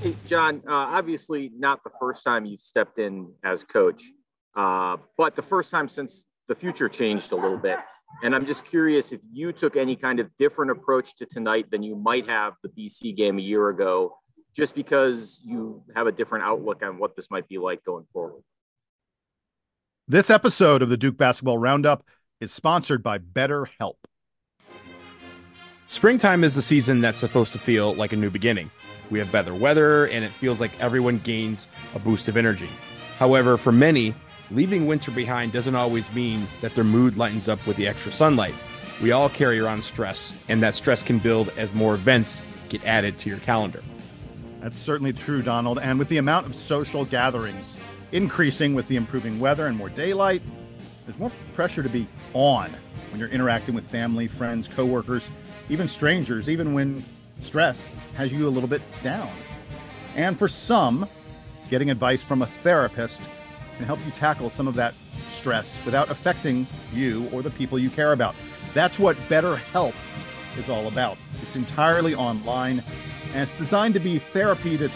[0.03, 4.03] Hey, Jon, uh, obviously not the first time you've stepped in as coach,
[4.57, 7.79] uh, but the first time since the future changed a little bit.
[8.23, 11.83] And I'm just curious if you took any kind of different approach to tonight than
[11.83, 14.17] you might have the BC game a year ago,
[14.55, 18.43] just because you have a different outlook on what this might be like going forward.
[20.07, 22.05] This episode of the Duke Basketball Roundup
[22.41, 23.97] is sponsored by BetterHelp.
[25.87, 28.71] Springtime is the season that's supposed to feel like a new beginning.
[29.11, 32.71] We have better weather, and it feels like everyone gains a boost of energy.
[33.19, 34.15] However, for many,
[34.55, 38.55] leaving winter behind doesn't always mean that their mood lightens up with the extra sunlight.
[39.03, 43.19] We all carry around stress, and that stress can build as more events get added
[43.19, 43.83] to your calendar.
[44.61, 45.79] That's certainly true, Donald.
[45.79, 47.77] And with the amount of social gatherings
[48.13, 50.43] increasing with the improving weather and more daylight,
[51.07, 52.73] there's more pressure to be on
[53.11, 55.29] when you're interacting with family, friends, coworkers,
[55.69, 57.05] even strangers, even when
[57.43, 59.31] stress has you a little bit down.
[60.15, 61.09] And for some,
[61.71, 63.21] getting advice from a therapist
[63.83, 64.95] can help you tackle some of that
[65.33, 68.37] stress without affecting you or the people you care about.
[68.75, 69.93] That's what BetterHelp
[70.57, 71.19] is all about.
[71.43, 72.81] It's entirely online
[73.35, 74.95] and it's designed to be therapy that's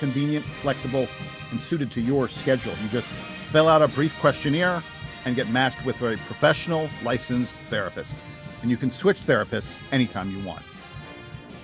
[0.00, 1.06] convenient, flexible,
[1.52, 2.72] and suited to your schedule.
[2.82, 3.06] You just
[3.52, 4.82] fill out a brief questionnaire
[5.24, 8.16] and get matched with a professional, licensed therapist.
[8.62, 10.64] And you can switch therapists anytime you want.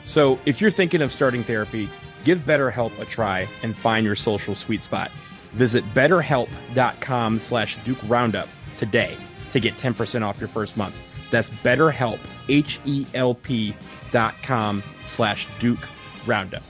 [0.04, 1.88] So, if you're thinking of starting therapy,
[2.24, 5.10] give BetterHelp a try and find your social sweet spot.
[5.54, 9.16] Visit betterhelp.com slash Duke Roundup today
[9.50, 10.96] to get 10% off your first month.
[11.30, 13.76] That's betterhelp, H-E-L-P
[14.12, 15.88] dot com slash Duke
[16.26, 16.62] Roundup.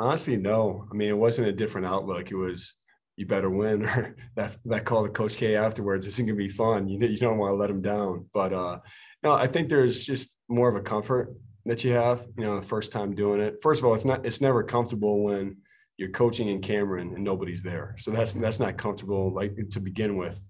[0.00, 0.86] Honestly, no.
[0.92, 2.30] I mean, it wasn't a different outlook.
[2.30, 2.74] It was
[3.18, 6.88] you better win, or that that call to Coach K afterwards isn't gonna be fun.
[6.88, 8.26] You you don't want to let him down.
[8.32, 8.78] But uh,
[9.22, 11.34] no, I think there's just more of a comfort
[11.66, 12.26] that you have.
[12.36, 13.60] You know, the first time doing it.
[13.62, 15.58] First of all, it's not it's never comfortable when
[15.96, 17.94] you're coaching in Cameron and nobody's there.
[17.98, 20.40] So that's that's not comfortable like to begin with,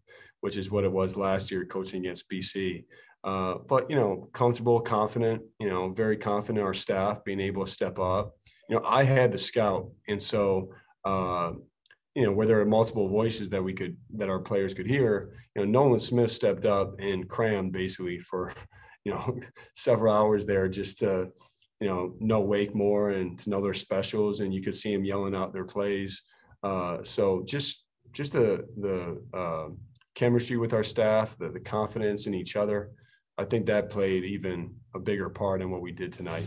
[0.41, 2.85] which is what it was last year coaching against BC.
[3.25, 5.43] Uh, but you know, comfortable, confident.
[5.59, 8.35] You know, very confident our staff being able to step up
[8.69, 10.71] you know, I had the scout, and so
[11.05, 11.53] uh,
[12.15, 15.33] you know, where there are multiple voices that we could that our players could hear,
[15.55, 18.53] you know, Nolan Smith stepped up and crammed basically for,
[19.05, 19.39] you know,
[19.75, 21.29] several hours there just to,
[21.81, 25.05] you know, know Wake more and to know their specials, and you could see him
[25.05, 26.23] yelling out their plays.
[26.63, 29.69] Uh, so just just the the uh,
[30.15, 32.91] chemistry with our staff, the the confidence in each other,
[33.39, 36.45] I think that played even a bigger part in what we did tonight.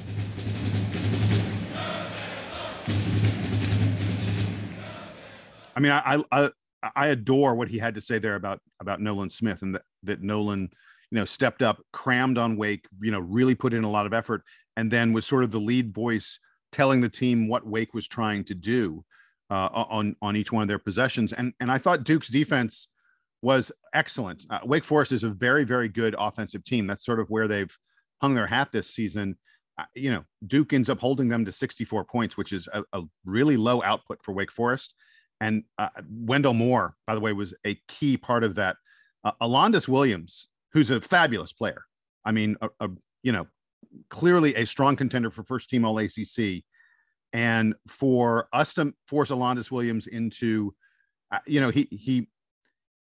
[5.82, 6.50] Mean, I, I
[6.96, 10.22] I adore what he had to say there about about Nolan Smith and that that
[10.22, 10.70] Nolan,
[11.12, 14.14] you know, stepped up, crammed on Wake, you know, really put in a lot of
[14.14, 14.44] effort,
[14.78, 16.40] and then was sort of the lead voice
[16.72, 19.04] telling the team what Wake was trying to do
[19.50, 21.34] uh, on on each one of their possessions.
[21.34, 22.88] And and I thought Duke's defense
[23.42, 24.46] was excellent.
[24.50, 26.88] Uh, Wake Forest is a very very good offensive team.
[26.88, 27.76] That's sort of where they've
[28.22, 29.38] hung their hat this season.
[29.78, 33.02] Uh, you know, Duke ends up holding them to 64 points, which is a, a
[33.26, 34.96] really low output for Wake Forest.
[35.42, 38.78] And uh, Wendell Moore, by the way, was a key part of that.
[39.24, 41.84] Uh, Alondes Williams, who's a fabulous player.
[42.24, 42.90] I mean, a, a,
[43.24, 43.48] you know,
[44.10, 46.64] clearly a strong contender for first team All ACC.
[47.34, 50.76] And for us to force Alondes Williams into,
[51.32, 52.30] uh, you know, he he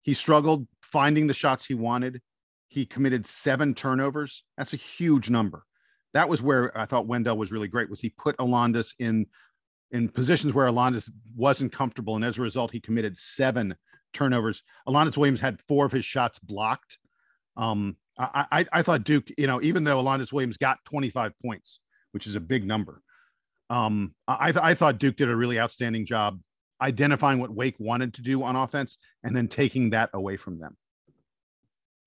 [0.01, 2.21] he struggled finding the shots he wanted.
[2.69, 4.45] He committed seven turnovers.
[4.57, 5.63] That's a huge number.
[6.13, 7.89] That was where I thought Wendell was really great.
[7.89, 9.25] Was he put Alondes in
[9.93, 13.75] in positions where Alondes wasn't comfortable, and as a result, he committed seven
[14.11, 14.63] turnovers.
[14.87, 16.97] Alondes Williams had four of his shots blocked.
[17.55, 21.79] Um, I, I, I thought Duke, you know, even though Alondes Williams got 25 points,
[22.11, 23.01] which is a big number,
[23.69, 26.39] um, I, I thought Duke did a really outstanding job
[26.81, 30.75] identifying what Wake wanted to do on offense and then taking that away from them.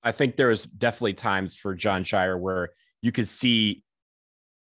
[0.02, 2.70] I think there was definitely times for Jon Scheyer where
[3.00, 3.84] you could see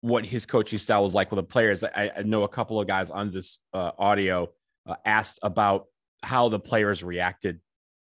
[0.00, 1.84] what his coaching style was like with the players.
[1.84, 4.48] I, I know a couple of guys on this uh, audio
[4.86, 5.86] uh, asked about
[6.22, 7.60] how the players reacted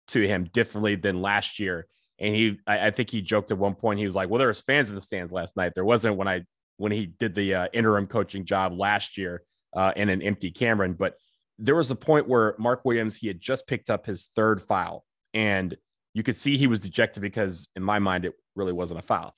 [0.10, 1.88] to him differently than last year.
[2.20, 4.00] And he, I, I, think he joked at one point.
[4.00, 5.74] He was like, "Well, there was fans in the stands last night.
[5.76, 6.44] There wasn't when I
[6.78, 9.44] when he did the uh, interim coaching job last year."
[9.76, 10.94] uh, and an empty Cameron.
[10.94, 11.16] But
[11.60, 15.04] there was a point where Mark Williams he had just picked up his third foul,
[15.34, 15.76] and
[16.14, 19.36] you could see he was dejected because in my mind it really wasn't a foul.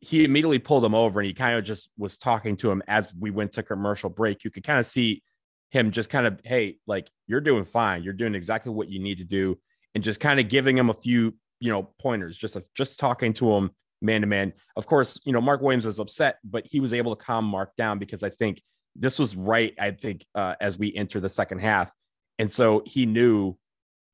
[0.00, 3.08] He immediately pulled him over and he kind of just was talking to him as
[3.18, 4.44] we went to commercial break.
[4.44, 5.22] You could kind of see
[5.70, 8.02] him just kind of, hey, like you're doing fine.
[8.02, 9.58] You're doing exactly what you need to do,
[9.94, 12.36] and just kind of giving him a few, you know, pointers.
[12.36, 14.52] Just just talking to him man to man.
[14.76, 17.74] Of course, you know, Mark Williams was upset, but he was able to calm Mark
[17.76, 18.62] down because I think
[18.96, 19.74] this was right.
[19.78, 21.92] I think uh, as we enter the second half,
[22.38, 23.56] and so he knew,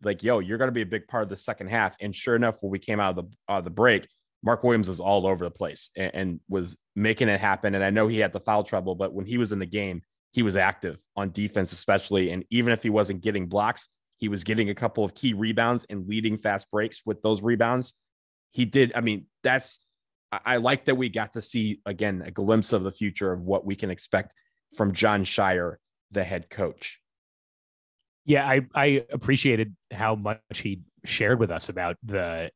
[0.03, 1.97] like, yo, you're going to be a big part of the second half.
[2.01, 4.09] And sure enough, when we came out of the uh, the break,
[4.45, 7.75] Mark Williams was all over the place and, and was making it happen.
[7.75, 10.03] And I know he had the foul trouble, but when he was in the game,
[10.33, 12.31] he was active on defense, especially.
[12.31, 15.87] And even if he wasn't getting blocks, he was getting a couple of key rebounds
[15.89, 17.95] and leading fast breaks with those rebounds.
[18.51, 18.93] He did.
[18.95, 19.81] I mean, that's,
[20.31, 23.65] I like that we got to see again a glimpse of the future of what
[23.65, 24.35] we can expect
[24.77, 25.77] from Jon Scheyer,
[26.11, 27.01] the head coach.
[28.27, 32.51] Yeah, I, I appreciated how much he shared with us about the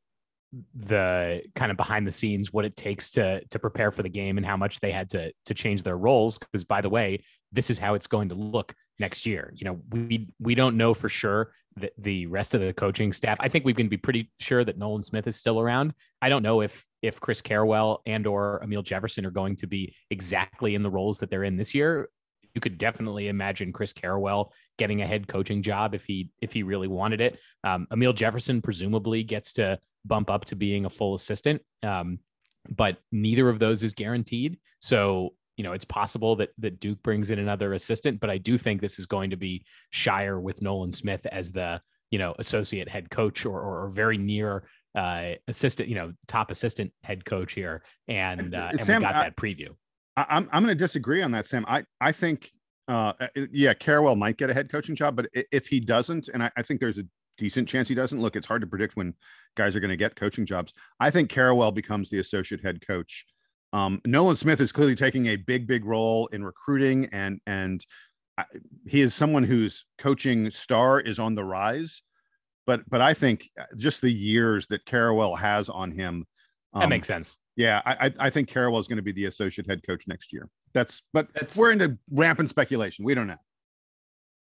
[0.75, 4.39] the kind of behind the scenes what it takes to to prepare for the game
[4.39, 6.39] and how much they had to to change their roles.
[6.39, 9.53] Because by the way this is how it's going to look next year.
[9.55, 13.37] You know we we don't know for sure that the rest of the coaching staff
[13.39, 15.95] i think we can be pretty sure that nolan smith is still around.
[16.21, 19.95] I don't know if if chris carrawell and or amile jefferson are going to be
[20.11, 22.09] exactly in the roles that they're in this year
[22.59, 26.65] you could definitely imagine Chris Carrawell getting a head coaching job if he if he
[26.65, 27.39] really wanted it.
[27.63, 31.63] Um, Amile Jefferson presumably gets to bump up to being a full assistant.
[31.85, 32.19] Um,
[32.69, 34.59] but neither of those is guaranteed.
[34.81, 38.59] So, you know, it's possible that that Duke brings in another assistant, but I do
[38.59, 42.89] think this is going to be Scheyer with Nolan Smith as the, you know, associate
[42.89, 44.65] head coach or, or, very near
[44.97, 47.85] uh, assistant, you know, top assistant head coach here.
[48.09, 49.77] And, uh, and Sam, we got I- that preview.
[50.19, 51.65] I, I'm I'm going to disagree on that, Sam.
[51.69, 52.51] I I think
[52.89, 53.13] uh
[53.53, 56.63] yeah, Carrawell might get a head coaching job, but if he doesn't, and I, I
[56.63, 57.05] think there's a
[57.37, 58.21] decent chance he doesn't.
[58.21, 59.15] Look, it's hard to predict when
[59.57, 60.73] guys are going to get coaching jobs.
[60.99, 63.25] I think Carrawell becomes the associate head coach.
[63.73, 67.85] Um, Nolan Smith is clearly taking a big, big role in recruiting, and and
[68.37, 68.45] I,
[68.87, 72.03] he is someone whose coaching star is on the rise.
[72.67, 76.27] But but I think uh, just the years that Carrawell has on him,
[76.75, 77.39] That um, makes sense.
[77.59, 80.33] Yeah, I I, I think Carrawell is going to be the associate head coach next
[80.33, 80.49] year.
[80.73, 83.05] That's but That's- we're into rampant speculation.
[83.05, 83.37] We don't know.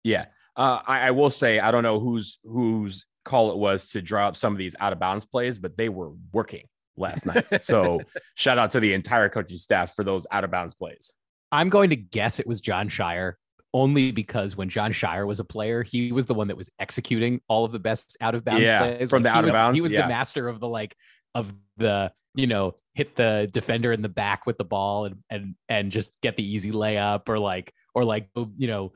[0.04, 0.26] Yeah.
[0.56, 4.28] Uh, I, I will say I don't know whose whose call it was to draw
[4.28, 6.66] up some of these out of bounds plays, but they were working
[6.98, 7.46] last night.
[7.64, 8.02] So
[8.36, 11.12] shout out to the entire coaching staff for those out of bounds plays.
[11.52, 13.34] I'm going to guess it was Jon Scheyer
[13.74, 17.42] only because when Jon Scheyer was a player, he was the one that was executing
[17.50, 19.10] all of the best out of bounds Yeah, plays.
[19.10, 20.04] from the he out of was- bounds, He was yeah.
[20.04, 20.96] the master of the like
[21.34, 25.56] of the you know hit the defender in the back with the ball and and
[25.68, 28.92] and just get the easy layup or like or like you know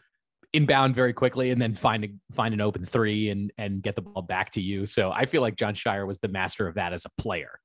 [0.51, 4.01] inbound very quickly and then find a, find an open three and and get the
[4.01, 4.85] ball back to you.
[4.85, 7.59] So I feel like Jon Scheyer was the master of that as a player.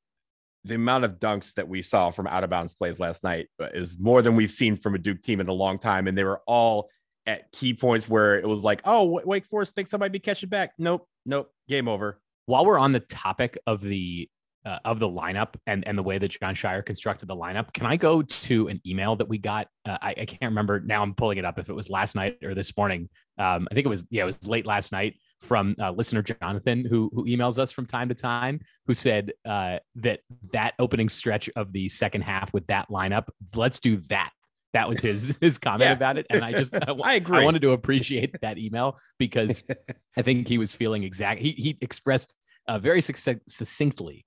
[0.67, 3.69] The amount of dunks that we saw from out of bounds plays last night uh,
[3.75, 6.09] is more than we've seen from a Duke team in a long time.
[6.09, 6.89] And they were all
[7.27, 10.49] at key points where it was like, oh, Wake Forest thinks I might be catching
[10.49, 10.73] back.
[10.79, 12.19] Nope, nope, game over.
[12.47, 14.29] while we're on the topic of the
[14.65, 17.87] uh, of the lineup and and the way that Jon Scheyer constructed the lineup, can
[17.87, 19.69] I go to an email that we got?
[19.87, 21.03] Uh, I, I can't remember now.
[21.03, 23.09] I'm pulling it up if it was last night or this morning.
[23.39, 26.85] Um, I think it was yeah, it was late last night from uh, listener Jonathan
[26.85, 30.21] who who emails us from time to time who said uh, that
[30.53, 34.31] that opening stretch of the second half with that lineup, let's do that.
[34.73, 35.93] That was his his comment Yeah.
[35.93, 37.39] about it, and I just I, I agree.
[37.39, 39.63] I wanted to appreciate that email because
[40.17, 41.41] I think he was feeling exact.
[41.41, 42.35] He he expressed
[42.67, 44.25] uh, very succ- succinctly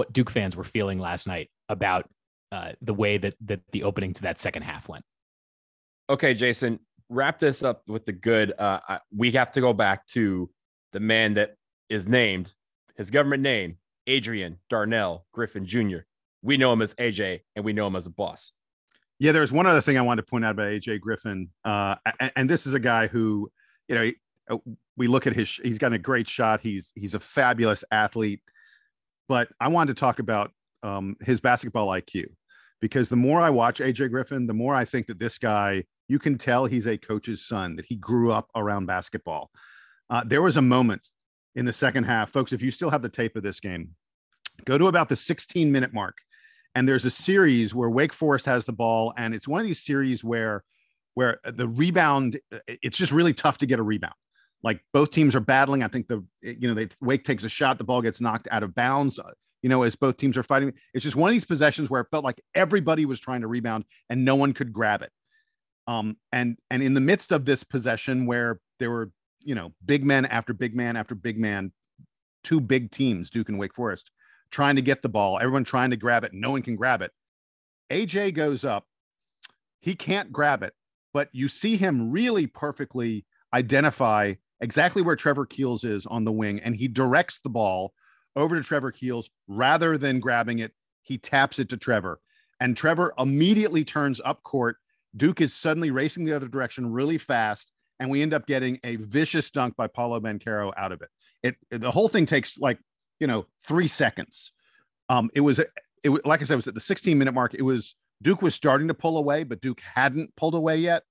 [0.00, 2.08] what Duke fans were feeling last night about
[2.52, 5.04] uh, the way that that the opening to that second half went.
[6.08, 8.54] okay, Jason, wrap this up with the good.
[8.58, 10.48] Uh, I, we have to go back to
[10.92, 11.56] the man that
[11.90, 12.52] is named
[12.96, 15.98] his government name, Adrian Darnell Griffin Jr.
[16.42, 18.52] We know him as AJ, and we know him as a boss.
[19.18, 22.32] Yeah, there's one other thing I wanted to point out about AJ Griffin, uh, and,
[22.36, 23.50] and this is a guy who,
[23.86, 24.16] you know, he-
[24.50, 24.56] uh,
[24.96, 25.48] we look at his.
[25.62, 26.60] He's got a great shot.
[26.60, 28.40] He's he's a fabulous athlete,
[29.30, 30.50] but I wanted to talk about
[30.82, 32.24] um, his basketball IQ
[32.80, 35.84] because the more I watch AJ Griffin, the more I think that this guy.
[36.08, 37.76] You can tell he's a coach's son.
[37.76, 39.48] That he grew up around basketball.
[40.10, 41.06] Uh, there was a moment
[41.54, 42.52] in the second half, folks.
[42.52, 43.90] If you still have the tape of this game,
[44.64, 46.16] go to about the 16 minute mark
[46.74, 49.84] and there's a series where Wake Forest has the ball, and it's one of these
[49.84, 50.64] series where
[51.14, 54.14] where the rebound it's just really tough to get a rebound.
[54.62, 55.82] Like both teams are battling.
[55.82, 58.62] I think the you know they Wake takes a shot, the ball gets knocked out
[58.62, 59.18] of bounds.
[59.18, 59.32] uh,
[59.62, 62.08] You know, as both teams are fighting, it's just one of these possessions where it
[62.10, 65.10] felt like everybody was trying to rebound and no one could grab it.
[65.86, 69.10] Um, and and in the midst of this possession where there were,
[69.42, 71.72] you know, big men after big man after big man,
[72.44, 74.10] two big teams, Duke and Wake Forest,
[74.50, 77.12] trying to get the ball, everyone trying to grab it, no one can grab it.
[77.90, 78.86] AJ goes up,
[79.80, 80.74] he can't grab it,
[81.12, 86.60] but you see him really perfectly identify exactly where Trevor Keels is on the wing,
[86.60, 87.92] and he directs the ball
[88.36, 90.72] over to Trevor Keels rather than grabbing it.
[91.02, 92.20] He taps it to Trevor,
[92.60, 94.76] and Trevor immediately turns up court.
[95.16, 98.96] Duke is suddenly racing the other direction really fast, and we end up getting a
[98.96, 101.08] vicious dunk by Paolo Banchero out of it.
[101.42, 102.78] It the whole thing takes like
[103.18, 104.52] you know three seconds.
[105.08, 105.68] Um, it was it
[106.24, 107.54] like I said, it was at the 16 minute mark.
[107.54, 111.02] It was Duke was starting to pull away, but Duke hadn't pulled away yet.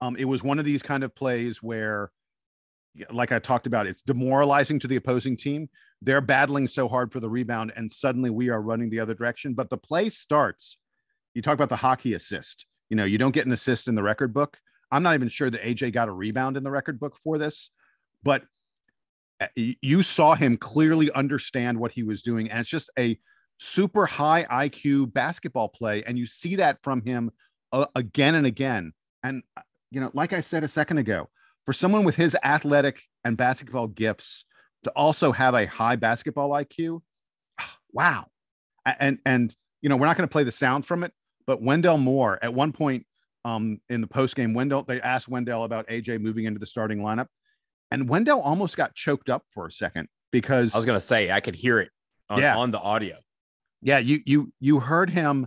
[0.00, 2.10] Um, it was one of these kind of plays where
[3.10, 5.68] like I talked about, it's demoralizing to the opposing team.
[6.02, 9.54] They're battling so hard for the rebound, and suddenly we are running the other direction.
[9.54, 10.78] But the play starts.
[11.34, 12.66] You talk about the hockey assist.
[12.88, 14.56] You know, you don't get an assist in the record book.
[14.90, 17.70] I'm not even sure that AJ got a rebound in the record book for this,
[18.22, 18.42] but
[19.40, 22.50] uh, you saw him clearly understand what he was doing.
[22.50, 23.18] And it's just a
[23.58, 26.02] super high IQ basketball play.
[26.04, 27.30] And you see that from him
[27.72, 28.92] uh, again and again.
[29.22, 31.28] And, uh, you know, like I said a second ago,
[31.68, 34.46] for someone with his athletic and basketball gifts
[34.84, 37.02] to also have a high basketball IQ,
[37.92, 38.24] wow.
[38.86, 41.12] And and you know, we're not going to play the sound from it,
[41.46, 43.04] but Wendell Moore at one point
[43.44, 47.00] um, in the post game, Wendell they asked Wendell about AJ moving into the starting
[47.00, 47.26] lineup,
[47.90, 51.30] and Wendell almost got choked up for a second because I was going to say
[51.30, 51.90] I could hear it
[52.30, 52.56] on, Yeah.
[52.56, 53.18] on the audio.
[53.82, 55.46] yeah, you you you heard him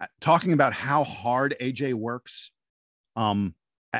[0.00, 2.52] uh, talking about how hard AJ works,
[3.16, 3.54] um,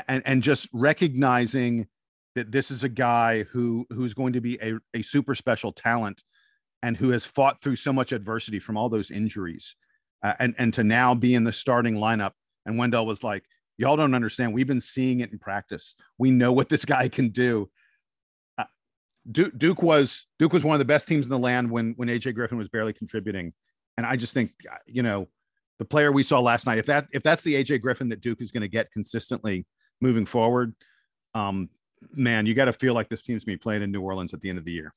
[0.07, 1.87] and and just recognizing
[2.35, 6.23] that this is a guy who who's going to be a, a super special talent,
[6.83, 9.75] and who has fought through so much adversity from all those injuries,
[10.23, 12.33] uh, and and to now be in the starting lineup.
[12.65, 13.43] And Wendell was like,
[13.77, 14.53] "Y'all don't understand.
[14.53, 15.95] We've been seeing it in practice.
[16.17, 17.69] We know what this guy can do."
[18.57, 18.65] Uh,
[19.31, 22.07] Duke, Duke was Duke was one of the best teams in the land when when
[22.07, 23.53] AJ Griffin was barely contributing,
[23.97, 25.27] and I just think uh, you know
[25.79, 26.77] the player we saw last night.
[26.77, 29.65] If that if that's the AJ Griffin that Duke is going to get consistently
[30.01, 30.73] moving forward,
[31.33, 31.69] um,
[32.13, 34.33] man, you got to feel like this team's going to be playing in New Orleans
[34.33, 34.93] at the end of the year.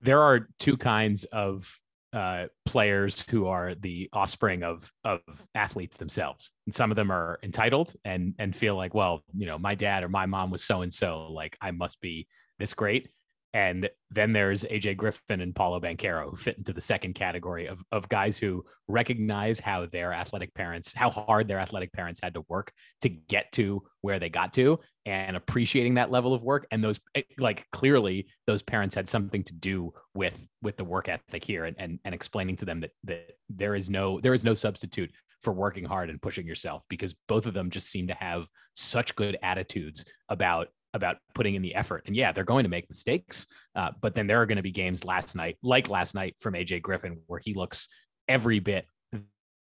[0.00, 1.78] there are two kinds of
[2.12, 5.20] uh, players who are the offspring of of
[5.54, 9.58] athletes themselves, and some of them are entitled and and feel like, well, you know,
[9.58, 12.26] my dad or my mom was so and so, like I must be
[12.58, 13.08] this great.
[13.54, 17.82] And then there's AJ Griffin and Paolo Banchero who fit into the second category of
[17.90, 22.44] of guys who recognize how their athletic parents, how hard their athletic parents had to
[22.48, 22.72] work
[23.02, 26.66] to get to where they got to, and appreciating that level of work.
[26.70, 31.08] And those, eh, like, clearly, those parents had something to do with with the work
[31.08, 34.44] ethic here, and and, and explaining to them that that there is no there is
[34.44, 38.14] no substitute for working hard and pushing yourself because both of them just seem to
[38.14, 42.04] have such good attitudes about about putting in the effort.
[42.06, 44.70] And yeah, they're going to make mistakes, uh, but then there are going to be
[44.70, 47.88] games last night, like last night from AJ Griffin, where he looks
[48.28, 48.86] every bit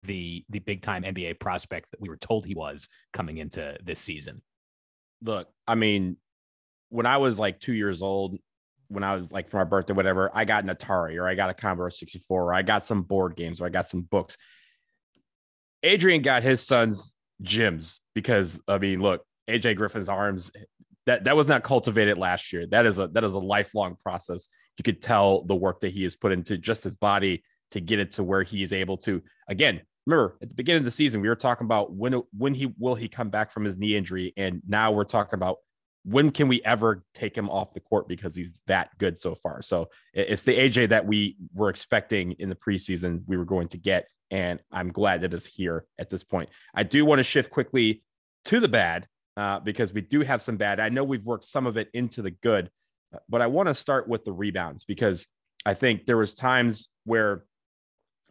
[0.05, 4.01] the the big time NBA prospect that we were told he was coming into this
[4.01, 4.43] season.
[5.23, 6.17] Look, I mean,
[6.91, 8.39] when I was like two years old,
[8.89, 11.51] when I was like for my birthday, whatever, I got an Atari or I got
[11.51, 14.37] a Commodore 64 or I got some board games or I got some books.
[15.83, 20.51] Adrian got his son's gyms because I mean, look, AJ Griffin's arms
[21.07, 22.67] that that was not cultivated last year.
[22.67, 24.49] That is a that is a lifelong process.
[24.79, 27.99] You could tell the work that he has put into just his body to get
[27.99, 29.23] it to where he is able to.
[29.49, 32.73] Again, remember at the beginning of the season, we were talking about when when he
[32.79, 35.59] will he come back from his knee injury, and now we're talking about
[36.05, 39.63] when can we ever take him off the court because he's that good so far.
[39.63, 43.79] So it's the AJ that we were expecting in the preseason we were going to
[43.79, 46.51] get, and I'm glad that it's here at this point.
[46.75, 48.03] I do want to shift quickly
[48.47, 50.81] to the bad uh, because we do have some bad.
[50.81, 52.71] I know we've worked some of it into the good,
[53.15, 55.29] uh, but I want to start with the rebounds because
[55.67, 57.45] I think there was times where,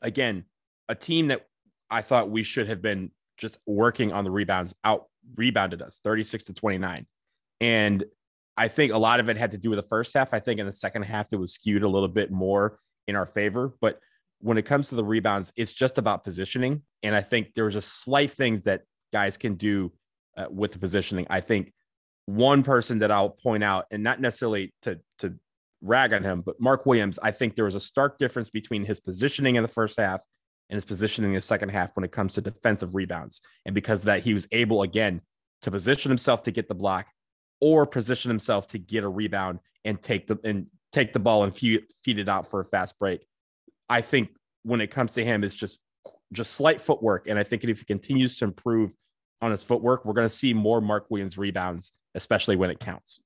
[0.01, 0.45] again,
[0.87, 1.45] a team that
[1.89, 6.45] I thought we should have been just working on the rebounds out rebounded us 36
[6.45, 7.05] to 29.
[7.61, 8.03] And
[8.57, 10.33] I think a lot of it had to do with the first half.
[10.33, 13.25] I think in the second half, it was skewed a little bit more in our
[13.25, 13.73] favor.
[13.81, 13.99] But
[14.39, 16.83] when it comes to the rebounds, it's just about positioning.
[17.01, 18.81] And I think there was just slight things that
[19.11, 19.91] guys can do
[20.37, 21.27] uh, with the positioning.
[21.29, 21.73] I think
[22.25, 25.35] one person that I'll point out, and not necessarily to to
[25.81, 28.99] rag on him, but Mark Williams, I think there was a stark difference between his
[28.99, 30.21] positioning in the first half
[30.69, 33.41] and his positioning in the second half when it comes to defensive rebounds.
[33.65, 35.21] And because that, he was able again
[35.63, 37.07] to position himself to get the block
[37.59, 41.55] or position himself to get a rebound and take the and take the ball and
[41.55, 43.27] feed, feed it out for a fast break.
[43.89, 44.29] I think
[44.63, 45.79] when it comes to him, it's just
[46.31, 48.91] just slight footwork, and I think if he continues to improve
[49.43, 53.19] on his footwork, we're going to see more Mark Williams rebounds, especially when it counts.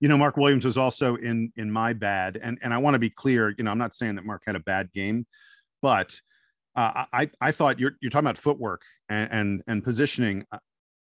[0.00, 2.98] You know, Mark Williams was also in in my bad, and and I want to
[2.98, 3.54] be clear.
[3.56, 5.26] You know, I'm not saying that Mark had a bad game,
[5.82, 6.18] but
[6.74, 10.46] uh, I I thought you're you're talking about footwork and and, and positioning.
[10.50, 10.58] Uh,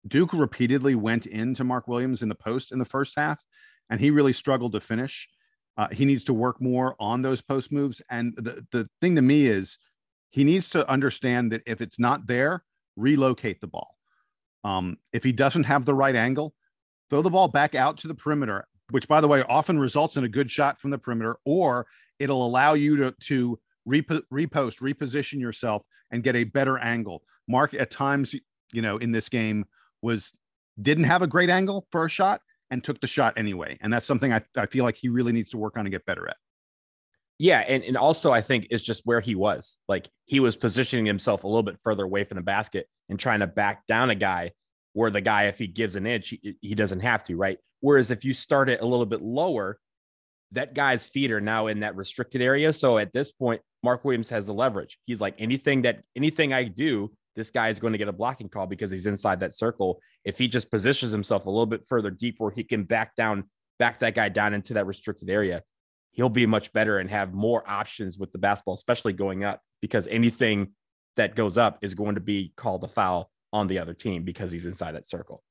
[0.07, 3.43] Duke repeatedly went into Mark Williams in the post in the first half,
[3.89, 5.27] and he really struggled to finish.
[5.77, 8.01] Uh, he needs to work more on those post moves.
[8.09, 9.77] And the, the thing to me is
[10.29, 12.63] he needs to understand that if it's not there,
[12.95, 13.94] relocate the ball.
[14.65, 16.55] Um, if he doesn't have the right angle,
[17.09, 20.23] throw the ball back out to the perimeter, which, by the way, often results in
[20.23, 21.85] a good shot from the perimeter, or
[22.19, 27.21] it'll allow you to, to repost, reposition yourself and get a better angle.
[27.47, 28.33] Mark, at times,
[28.73, 29.65] you know, in this game
[30.01, 30.31] was
[30.81, 32.41] didn't have a great angle for a shot
[32.71, 33.77] and took the shot anyway.
[33.81, 36.05] And that's something I, I feel like he really needs to work on and get
[36.05, 36.37] better at.
[37.37, 39.77] Yeah, and, and also I think it's just where he was.
[39.87, 43.41] Like he was positioning himself a little bit further away from the basket and trying
[43.41, 44.51] to back down a guy
[44.93, 47.57] where the guy, if he gives an inch, he, he doesn't have to, right?
[47.81, 49.77] Whereas if you start it a little bit lower,
[50.53, 52.71] that guy's feet are now in that restricted area.
[52.71, 54.97] So at this point, Mark Williams has the leverage.
[55.05, 58.47] He's like anything that anything I do, this guy is going to get a blocking
[58.47, 59.99] call because he's inside that circle.
[60.23, 63.43] If he just positions himself a little bit further deep where he can back down,
[63.77, 65.61] back that guy down into that restricted area,
[66.15, 70.07] he'll be much better and have more options with the basketball, especially going up, because
[70.07, 70.69] anything
[71.17, 74.51] that goes up is going to be called a foul on the other team because
[74.51, 75.43] he's inside that circle.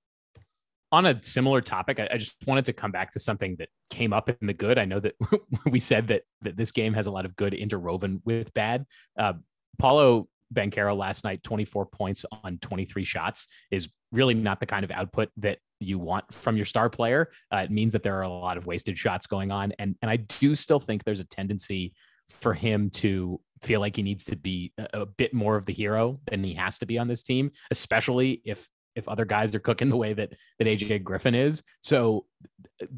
[0.93, 4.29] On a similar topic, I, just wanted to come back to something that came up
[4.29, 4.79] in the good.
[4.79, 5.15] I know that
[5.67, 8.87] we said that that this game has a lot of good interwoven with bad.
[9.19, 9.35] Uh,
[9.79, 14.93] Paolo Banchero last night, 24 points on 23 shots, is really not the kind of
[14.93, 17.31] output that you want from your star player.
[17.53, 19.73] Uh, it means that there are a lot of wasted shots going on.
[19.79, 21.93] And, and I do still think there's a tendency
[22.29, 25.73] for him to feel like he needs to be a, a bit more of the
[25.73, 29.61] hero than he has to be on this team, especially if if other guys are
[29.61, 31.63] cooking the way that that AJ Griffin is.
[31.81, 32.27] So,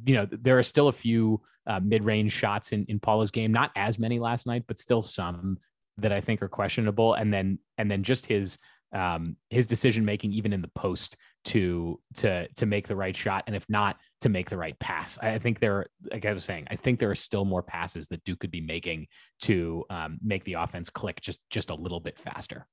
[0.04, 3.70] you know, there are still a few uh, mid-range shots in in Paolo's game, not
[3.76, 5.58] as many last night, but still some
[5.98, 7.14] that I think are questionable.
[7.14, 8.58] And then and then just his
[8.92, 11.16] um, his decision making, even in the post,
[11.46, 15.16] to to to make the right shot, and if not, to make the right pass.
[15.18, 18.08] I think there, are, like I was saying, I think there are still more passes
[18.08, 19.06] that Duke could be making
[19.42, 22.66] to um, make the offense click just just a little bit faster.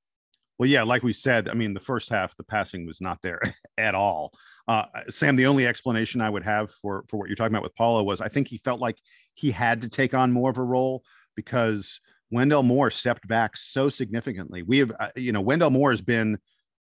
[0.57, 3.41] Well, yeah, like we said, I mean, the first half, the passing was not there
[3.78, 4.34] at all.
[4.67, 7.76] Uh, Sam, the only explanation I would have for for what you're talking about with
[7.76, 8.97] Paolo was I think he felt like
[9.36, 11.03] he had to take on more of a role
[11.36, 11.99] because
[12.32, 14.63] Wendell Moore stepped back so significantly.
[14.63, 16.39] We have, uh, you know, Wendell Moore has been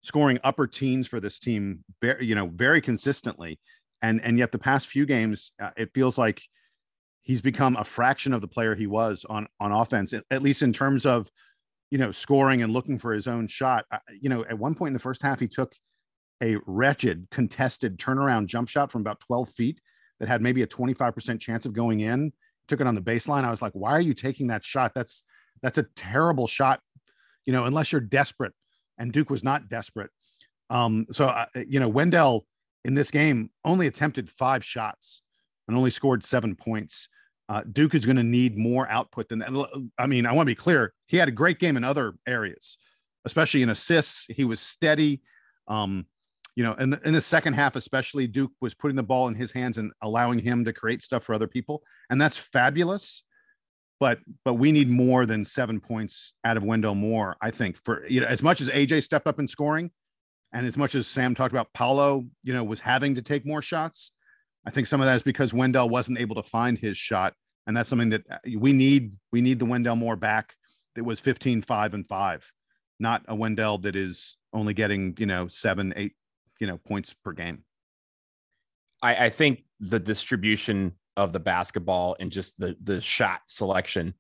[0.02, 3.60] scoring upper teens for this team, very, you know, very consistently,
[4.02, 6.42] and and yet the past few games, uh, it feels like
[7.22, 10.74] he's become a fraction of the player he was on on offense, at least in
[10.74, 11.30] terms of,
[11.90, 13.86] you know, scoring and looking for his own shot.
[13.92, 15.74] Uh, you know, at one point in the first half, he took
[16.42, 19.80] a wretched contested turnaround jump shot from about 12 feet
[20.20, 22.32] that had maybe a 25% chance of going in
[22.68, 23.44] took it on the baseline.
[23.44, 24.94] I was like, why are you taking that shot?
[24.96, 25.24] That's
[25.62, 26.80] that's a terrible shot,
[27.46, 28.54] you know, unless you're desperate.
[28.98, 30.12] And Duke was not desperate.
[30.70, 32.46] Um, so, uh, you know, Wendell
[32.86, 35.22] in this game only attempted five shots
[35.68, 37.10] and only scored seven points.
[37.50, 39.90] Uh, Duke is going to need more output than that.
[39.98, 40.94] I mean, I want to be clear.
[41.08, 42.78] He had a great game in other areas,
[43.26, 44.26] especially in assists.
[44.30, 45.22] He was steady.
[45.68, 46.06] Um,
[46.56, 49.36] you know, in the, in the second half, especially Duke was putting the ball in
[49.36, 51.82] his hands and allowing him to create stuff for other people.
[52.10, 53.24] And that's fabulous
[54.02, 57.38] but but we need more than seven points out of Wendell Moore.
[57.40, 59.92] I think for you know as much as AJ stepped up in scoring,
[60.52, 63.62] and as much as Sam talked about Paolo, you know, was having to take more
[63.62, 64.12] shots.
[64.66, 67.36] I think some of that is because Wendell wasn't able to find his shot,
[67.68, 69.14] and that's something that uh, we need.
[69.32, 70.56] We need the Wendell Moore back
[70.96, 72.52] that was 15, 5, and 5,
[73.00, 76.14] not a Wendell that is only getting, you know, seven, eight,
[76.60, 77.64] you know, points per game.
[79.02, 84.14] I, I think the distribution of the basketball and just the the shot selection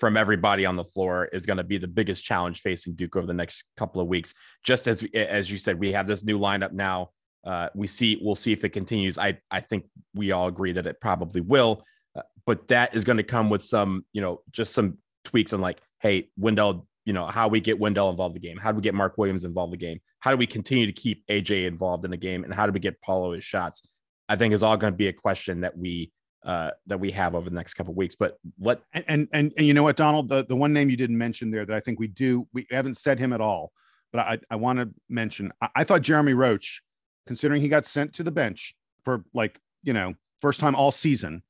[0.00, 3.26] from everybody on the floor is going to be the biggest challenge facing Duke over
[3.26, 4.32] the next couple of weeks.
[4.64, 7.10] Just as as you said, we have this new lineup now.
[7.44, 9.18] Uh, we see we'll see if it continues.
[9.18, 11.84] I I think we all agree that it probably will,
[12.16, 15.60] uh, but that is going to come with some you know just some tweaks on
[15.60, 18.76] like, hey, Wendell, you know how we get Wendell involved in the game, how do
[18.76, 21.66] we get Mark Williams involved in the game, how do we continue to keep AJ
[21.66, 23.86] involved in the game, and how do we get Paolo his shots.
[24.28, 26.12] I think is all going to be a question that we
[26.44, 28.14] uh, that we have over the next couple weeks.
[28.14, 31.18] But what and, and and you know what, Donald, the the one name you didn't
[31.18, 33.72] mention there that I think we do we haven't said him at all,
[34.12, 36.82] but I I want to mention I, I thought Jeremy Roach,
[37.26, 38.74] considering he got sent to the bench
[39.04, 41.42] for like you know first time all season.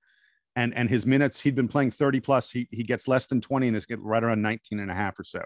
[0.57, 2.51] And, and his minutes, he'd been playing 30 plus.
[2.51, 5.17] He, he gets less than 20 and this get right around 19 and a half
[5.19, 5.43] or so.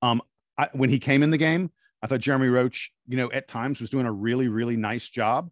[0.00, 0.22] Um,
[0.56, 1.72] I, when he came in the game,
[2.02, 5.50] I thought Jeremy Roach, you know, at times was doing a really, really nice job.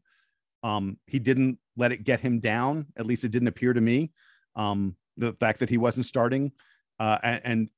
[0.63, 2.87] Um, he didn't let it get him down.
[2.97, 4.13] At least it didn't appear to me.
[4.55, 6.53] Um, the fact that he wasn't starting,
[6.99, 7.69] uh, and, and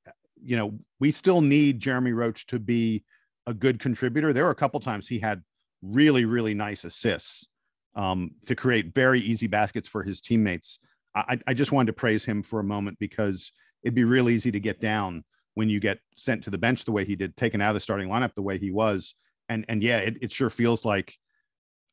[0.41, 3.03] you know, we still need Jeremy Roach to be
[3.47, 4.33] a good contributor.
[4.33, 5.43] There were a couple times he had
[5.81, 7.47] really, really nice assists
[7.95, 10.79] um, to create very easy baskets for his teammates.
[11.15, 13.51] I, I just wanted to praise him for a moment because
[13.83, 15.23] it'd be real easy to get down
[15.55, 17.79] when you get sent to the bench the way he did, taken out of the
[17.79, 19.15] starting lineup the way he was.
[19.49, 21.15] And and yeah, it, it sure feels like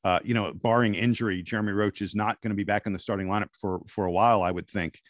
[0.06, 2.98] uh, you know, barring injury, Jeremy Roach is not going to be back in the
[3.00, 5.00] starting lineup for for a while, I would think.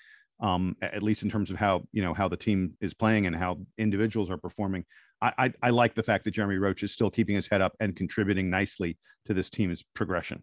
[0.40, 3.36] Um, at least in terms of how you know how the team is playing and
[3.36, 4.86] how individuals are performing.
[5.20, 7.74] I, I, I like the fact that Jeremy Roach is still keeping his head up
[7.78, 10.42] and contributing nicely to this team's progression.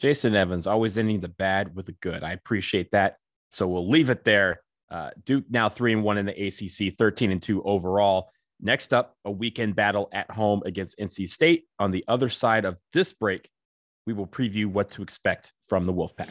[0.00, 2.24] Jason Evans always ending the bad with the good.
[2.24, 3.18] I appreciate that.
[3.50, 4.62] So we'll leave it there.
[4.90, 8.32] Uh, Duke now three and one in the ACC, 13 and two overall.
[8.64, 11.64] Next up, a weekend battle at home against NC State.
[11.80, 13.50] On the other side of this break,
[14.06, 16.30] we will preview what to expect from the Wolfpack.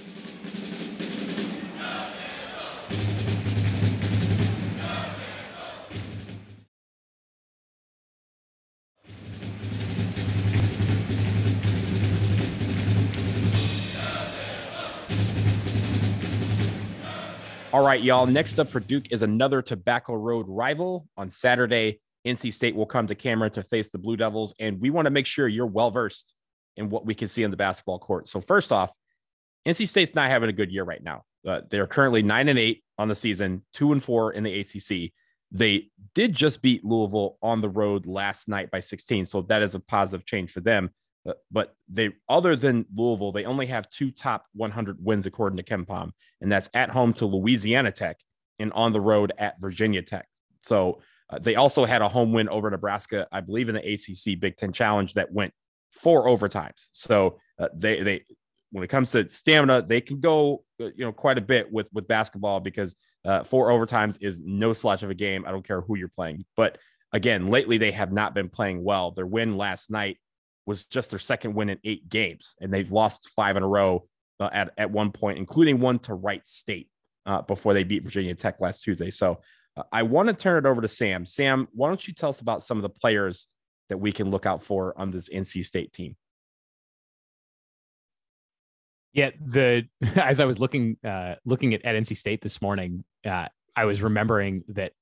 [17.74, 18.26] All right, y'all.
[18.26, 21.10] Next up for Duke is another Tobacco Road rival.
[21.18, 24.90] On Saturday, NC State will come to Cameron to face the Blue Devils, and we
[24.90, 26.34] want to make sure you're well versed
[26.78, 28.28] in what we can see on the basketball court.
[28.28, 28.92] So, first off,
[29.68, 31.24] NC State's not having a good year right now.
[31.46, 35.12] Uh, they're currently nine and eight on the season, two and four in the ACC.
[35.52, 39.76] They did just beat Louisville on the road last night by 16, so that is
[39.76, 40.92] a positive change for them.
[41.28, 45.64] Uh, but they, other than Louisville, they only have two top 100 wins according to
[45.64, 48.18] KenPom, and that's at home to Louisiana Tech
[48.60, 50.28] and on the road at Virginia Tech.
[50.62, 51.02] So
[51.32, 54.58] uh, they also had a home win over Nebraska, I believe, in the ACC Big
[54.58, 55.54] Ten Challenge that went
[55.92, 56.88] four overtimes.
[56.92, 58.24] So uh, they they
[58.72, 61.88] when it comes to stamina, they can go uh, you know quite a bit with
[61.94, 65.46] with basketball because uh, four overtimes is no slouch of a game.
[65.46, 66.78] I don't care who you're playing, but
[67.14, 69.12] again, lately they have not been playing well.
[69.12, 70.18] Their win last night
[70.66, 74.08] was just their second win in eight games, and they've lost five in a row
[74.40, 76.90] uh, at at one point, including one to Wright State
[77.26, 79.12] uh, before they beat Virginia Tech last Tuesday.
[79.12, 79.42] So
[79.92, 81.26] I want to turn it over to Sam.
[81.26, 83.48] Sam, why don't you tell us about some of the players
[83.90, 86.16] that we can look out for on this NC State team?
[89.14, 89.84] Yeah, the
[90.16, 94.02] as I was looking uh, looking at, at NC State this morning, uh, I was
[94.02, 94.94] remembering that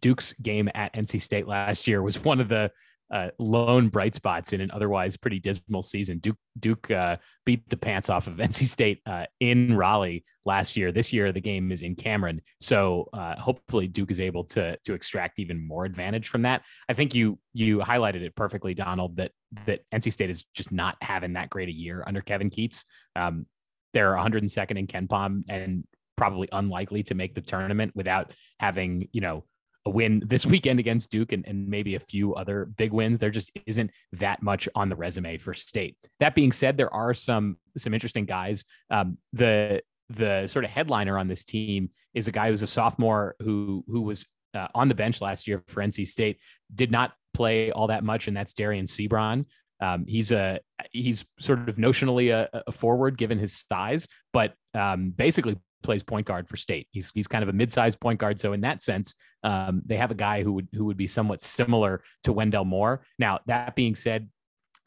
[0.00, 2.70] Duke's game at NC State last year was one of the
[3.10, 6.18] uh, lone bright spots in an otherwise pretty dismal season.
[6.18, 10.92] Duke Duke uh, beat the pants off of NC State uh, in Raleigh last year.
[10.92, 14.94] This year the game is in Cameron, so uh, hopefully Duke is able to to
[14.94, 16.62] extract even more advantage from that.
[16.88, 19.16] I think you you highlighted it perfectly, Donald.
[19.16, 19.32] That
[19.66, 22.84] that NC State is just not having that great a year under Kevin Keatts.
[23.16, 23.46] Um,
[23.94, 25.84] they're 102nd in KenPom and
[26.16, 29.44] probably unlikely to make the tournament without having you know
[29.88, 33.18] a win this weekend against Duke and, and maybe a few other big wins.
[33.18, 35.96] There just isn't that much on the resume for state.
[36.20, 38.64] That being said, there are some some interesting guys.
[38.90, 43.34] Um, the the sort of headliner on this team is a guy who's a sophomore
[43.40, 46.38] who who was uh, on the bench last year for NC State,
[46.74, 49.46] did not play all that much, and that's Dereon Seabron.
[49.80, 50.60] Um, he's a
[50.90, 56.26] he's sort of notionally a, a, forward given his size, but um, basically plays point
[56.26, 56.88] guard for state.
[56.90, 58.38] He's he's kind of a mid-sized point guard.
[58.40, 59.14] So in that sense,
[59.44, 63.02] um, they have a guy who would who would be somewhat similar to Wendell Moore.
[63.18, 64.28] Now that being said,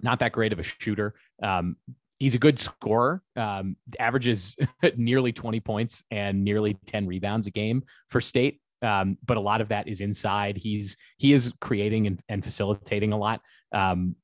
[0.01, 1.15] not that great of a shooter.
[1.41, 1.77] Um,
[2.19, 3.23] he's a good scorer.
[3.35, 4.55] Um, averages
[4.95, 8.59] nearly 20 points and nearly 10 rebounds a game for state.
[8.83, 10.57] Um, but a lot of that is inside.
[10.57, 13.41] He's he is creating and, and facilitating a lot.
[13.73, 14.15] Um,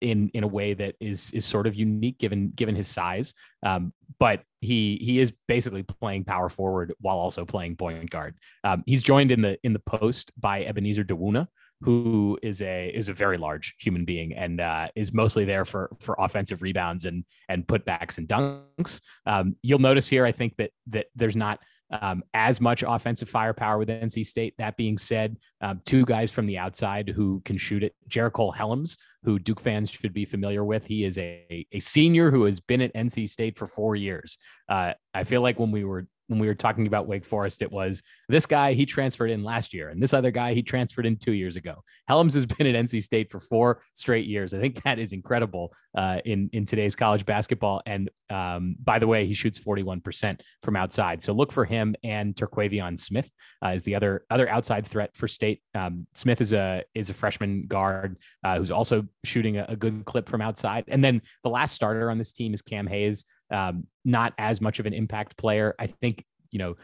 [0.00, 3.32] in in a way that is is sort of unique given given his size.
[3.64, 8.36] Um, but he he is basically playing power forward while also playing point guard.
[8.64, 11.48] Um, he's joined in the in the post by Ebenezer Dowuona,
[11.82, 15.90] who is a is a very large human being and uh, is mostly there for
[16.00, 19.00] for offensive rebounds and and putbacks and dunks.
[19.26, 21.60] Um, you'll notice here, I think that that there's not
[21.92, 24.54] um, as much offensive firepower with NC State.
[24.58, 27.94] That being said, um, two guys from the outside who can shoot it.
[28.08, 30.84] Jericole Hellems, who Duke fans should be familiar with.
[30.84, 34.38] He is a, a senior who has been at NC State for four years.
[34.68, 37.70] Uh, I feel like when we were when we were talking about Wake Forest, it
[37.70, 41.16] was this guy he transferred in last year, and this other guy he transferred in
[41.16, 41.82] two years ago.
[42.08, 44.54] Hellems has been at NC State for four straight years.
[44.54, 47.82] I think that is incredible uh, in in today's college basketball.
[47.86, 51.20] And um, by the way, he shoots forty one percent from outside.
[51.22, 53.30] So look for him and Terquavion Smith
[53.64, 55.62] uh, is the other other outside threat for State.
[55.74, 60.04] Um, Smith is a is a freshman guard uh, who's also shooting a, a good
[60.04, 60.84] clip from outside.
[60.88, 63.24] And then the last starter on this team is Cam Hayes.
[63.52, 65.74] Um, not as much of an impact player.
[65.78, 66.76] I think, you know,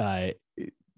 [0.00, 0.32] uh,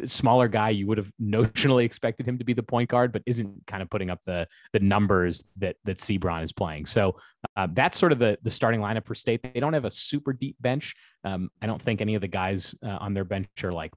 [0.04, 3.66] smaller guy, you would have notionally expected him to be the point guard, but isn't
[3.66, 6.86] kind of putting up the the numbers that that Seabron is playing.
[6.86, 7.16] So
[7.56, 9.42] uh, that's sort of the the starting lineup for State.
[9.42, 10.94] They don't have a super deep bench.
[11.24, 13.92] Um, I don't think any of the guys uh, on their bench are like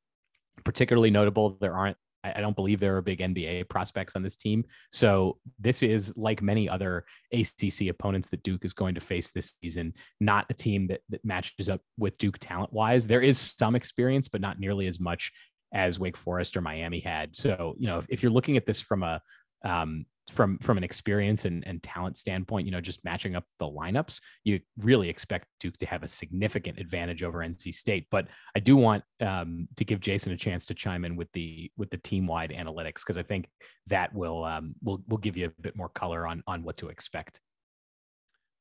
[0.63, 1.57] particularly notable.
[1.59, 4.65] There aren't I don't believe there are big NBA prospects on this team.
[4.91, 9.55] So this is like many other ACC opponents that Duke is going to face this
[9.61, 13.07] season, not a team that, that matches up with Duke talent wise.
[13.07, 15.31] There is some experience, but not nearly as much
[15.73, 17.35] as Wake Forest or Miami had.
[17.35, 19.21] So, you know, if, if you're looking at this from a
[19.63, 23.65] um, from from an experience and, and talent standpoint, you know, just matching up the
[23.65, 28.07] lineups, you really expect Duke to have a significant advantage over NC State.
[28.11, 31.71] But I do want um, to give Jason a chance to chime in with the
[31.77, 33.49] with the team wide analytics because I think
[33.87, 36.89] that will um, will will give you a bit more color on on what to
[36.89, 37.39] expect.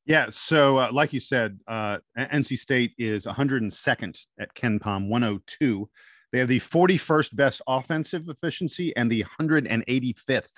[0.06, 5.90] Yeah, so uh, like you said, uh, NC State is 102nd at KenPom, 102.
[6.32, 10.50] They have the 41st best offensive efficiency and the 185th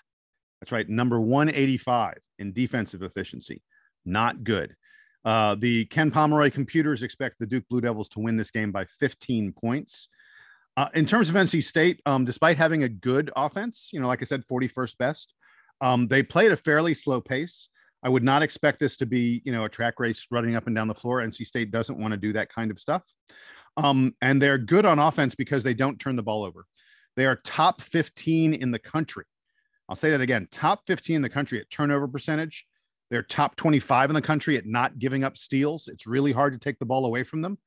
[0.61, 3.63] that's right, number 185 in defensive efficiency.
[4.05, 4.77] Not good.
[5.25, 8.85] Uh, the Ken Pomeroy computers expect the Duke Blue Devils to win this game by
[8.85, 10.09] 15 points.
[10.77, 14.23] Uh, in terms of NC State, um, despite having a good offense, you know, like
[14.23, 15.35] I said, 41st best,
[15.81, 17.69] um, they play at a fairly slow pace.
[18.03, 20.77] I would not expect this to be, you know, a track race running up and
[20.77, 21.21] down the floor.
[21.21, 23.03] NC State doesn't want to do that kind of stuff.
[23.77, 26.67] Um, and they're good on offense because they don't turn the ball over.
[27.17, 29.25] They are top 15 in the country
[29.91, 32.65] I'll say that again top 15 in the country at turnover percentage.
[33.11, 35.89] They're top 25 in the country at not giving up steals.
[35.89, 37.59] It's really hard to take the ball away from them.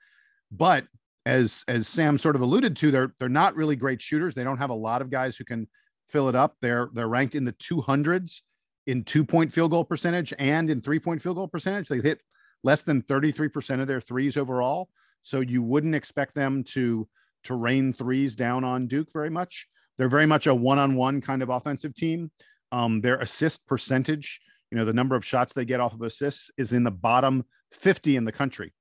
[0.50, 0.86] But
[1.26, 4.34] as as Sam sort of alluded to, they're they're not really great shooters.
[4.34, 5.68] They don't have a lot of guys who can
[6.08, 6.56] fill it up.
[6.62, 8.42] They're they're ranked in the 200s
[8.88, 11.90] in two point field goal percentage and in three point field goal percentage.
[11.90, 12.22] They hit
[12.64, 14.88] less than 33% of their threes overall.
[15.24, 17.08] So you wouldn't expect them to
[17.44, 19.68] to rain threes down on Duke very much.
[19.98, 22.32] They're very much a one-on-one kind of offensive team.
[22.72, 24.42] Um, their assist percentage,
[24.72, 27.46] you know, the number of shots they get off of assists is in the bottom
[27.74, 28.74] 50 in the country,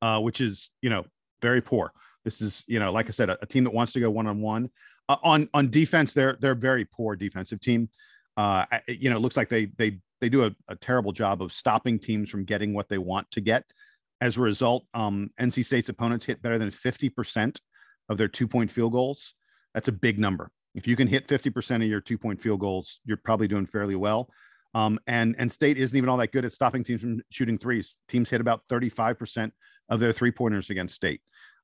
[0.00, 1.04] uh, which is, you know,
[1.42, 1.92] very poor.
[2.24, 4.70] This is, you know, like I said, a, a team that wants to go one-on-one.
[5.08, 7.88] Uh, on on defense, they're they're very poor defensive team.
[8.36, 11.52] Uh, you know, it looks like they they they do a, a terrible job of
[11.52, 13.64] stopping teams from getting what they want to get.
[14.20, 17.60] As a result, um, NC State's opponents hit better than 50%
[18.08, 19.34] of their two point field goals.
[19.74, 20.50] That's a big number.
[20.74, 23.96] If you can hit 50% of your two point field goals, you're probably doing fairly
[23.96, 24.30] well.
[24.74, 27.96] Um, and and State isn't even all that good at stopping teams from shooting threes.
[28.08, 29.50] Teams hit about 35%
[29.88, 31.22] of their three pointers against State.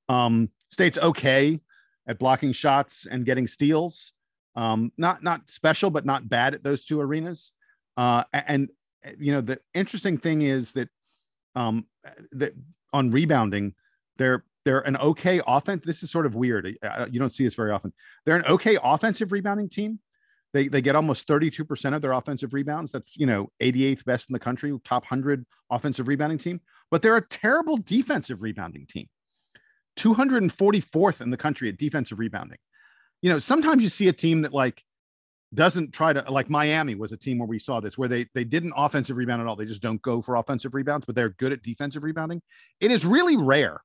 [0.08, 1.60] Um, State's okay
[2.08, 4.12] at blocking shots and getting steals.
[4.56, 7.52] Um, not not special, but not bad at those two arenas.
[7.96, 8.70] Uh, and
[9.18, 10.88] you know the interesting thing is that
[11.54, 11.86] um,
[12.32, 12.54] that
[12.92, 13.74] on rebounding,
[14.16, 15.84] they're they're an okay offense.
[15.84, 16.76] This is sort of weird.
[17.10, 17.92] You don't see this very often.
[18.24, 20.00] They're an okay offensive rebounding team.
[20.52, 22.92] They, they get almost 32% of their offensive rebounds.
[22.92, 26.60] That's, you know, 88th best in the country, top 100 offensive rebounding team.
[26.90, 29.08] But they're a terrible defensive rebounding team.
[29.96, 32.58] 244th in the country at defensive rebounding.
[33.20, 34.82] You know, sometimes you see a team that like
[35.52, 38.44] doesn't try to like Miami was a team where we saw this where they they
[38.44, 39.56] didn't offensive rebound at all.
[39.56, 42.42] They just don't go for offensive rebounds, but they're good at defensive rebounding.
[42.80, 43.80] It is really rare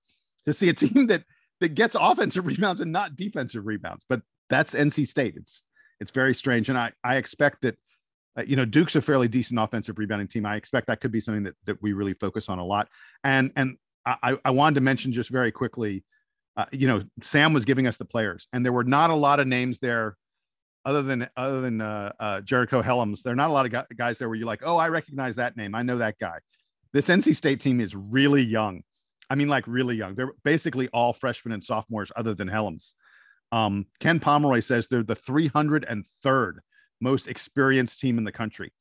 [0.50, 1.24] to see a team that
[1.62, 4.06] that gets offensive rebounds and not defensive rebounds.
[4.08, 5.36] But that's NC State.
[5.38, 5.64] It's
[6.00, 7.78] it's very strange, and I I expect that.
[8.38, 10.46] Uh, you know, Duke's a fairly decent offensive rebounding team.
[10.46, 12.88] I expect that could be something that, that we really focus on a lot.
[13.24, 13.76] And and
[14.06, 16.04] I, I wanted to mention just very quickly,
[16.56, 19.40] uh, you know, Sam was giving us the players, and there were not a lot
[19.40, 20.16] of names there,
[20.86, 23.22] other than other than uh, uh, Jericole Hellems.
[23.22, 25.58] There are not a lot of guys there where you're like, oh, I recognize that
[25.58, 25.76] name.
[25.76, 26.40] I know that guy.
[26.94, 28.84] This NC State team is really young,
[29.30, 30.16] I mean, like really young.
[30.16, 32.96] They're basically all freshmen and sophomores, other than Hellems.
[33.52, 36.54] Um, Ken Pomeroy says they're the 303rd
[37.02, 38.74] most experienced team in the country.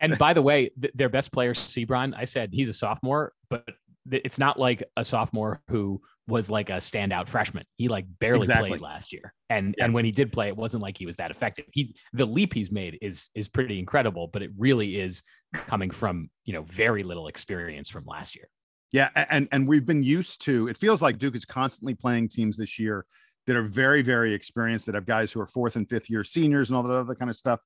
[0.00, 3.64] And by the way, th- their best player, Seabron, I said he's a sophomore, but
[4.10, 7.64] it's not like a sophomore who was like a standout freshman.
[7.76, 8.70] He like barely exactly.
[8.70, 9.32] played last year.
[9.48, 9.84] And yeah.
[9.84, 11.66] and when he did play, it wasn't like he was that effective.
[11.72, 16.30] He the leap he's made is is pretty incredible, but it really is coming from,
[16.44, 18.48] you know, very little experience from last year.
[18.92, 20.68] Yeah, and and we've been used to.
[20.68, 23.04] It feels like Duke is constantly playing teams this year
[23.46, 26.70] that are very very experienced that have guys who are fourth and fifth year seniors
[26.70, 27.60] and all that other kind of stuff.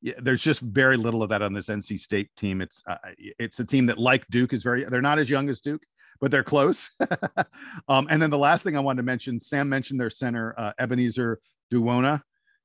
[0.00, 2.60] Yeah, there's just very little of that on this NC State team.
[2.60, 2.96] It's uh,
[3.38, 4.84] it's a team that like Duke is very.
[4.84, 5.82] They're not as young as Duke,
[6.20, 6.90] but they're close.
[7.88, 10.72] um, and then the last thing I wanted to mention, Sam mentioned their center uh,
[10.78, 11.40] Ebenezer
[11.72, 12.22] Dowuona.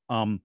[0.09, 0.41] Um,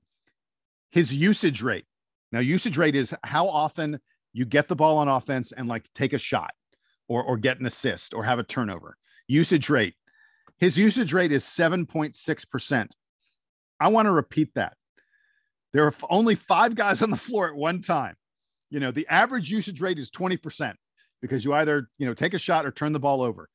[0.90, 1.84] his usage rate.
[2.32, 4.00] Now, usage rate is how often
[4.32, 6.52] you get the ball on offense and like take a shot
[7.10, 8.96] or, or get an assist or have a turnover.
[9.26, 9.94] Usage rate.
[10.58, 12.90] His usage rate is 7.6%.
[13.80, 14.74] I want to repeat that.
[15.72, 18.14] There are only five guys on the floor at one time.
[18.70, 20.74] You know, the average usage rate is 20%
[21.20, 23.48] because you either, you know, take a shot or turn the ball over.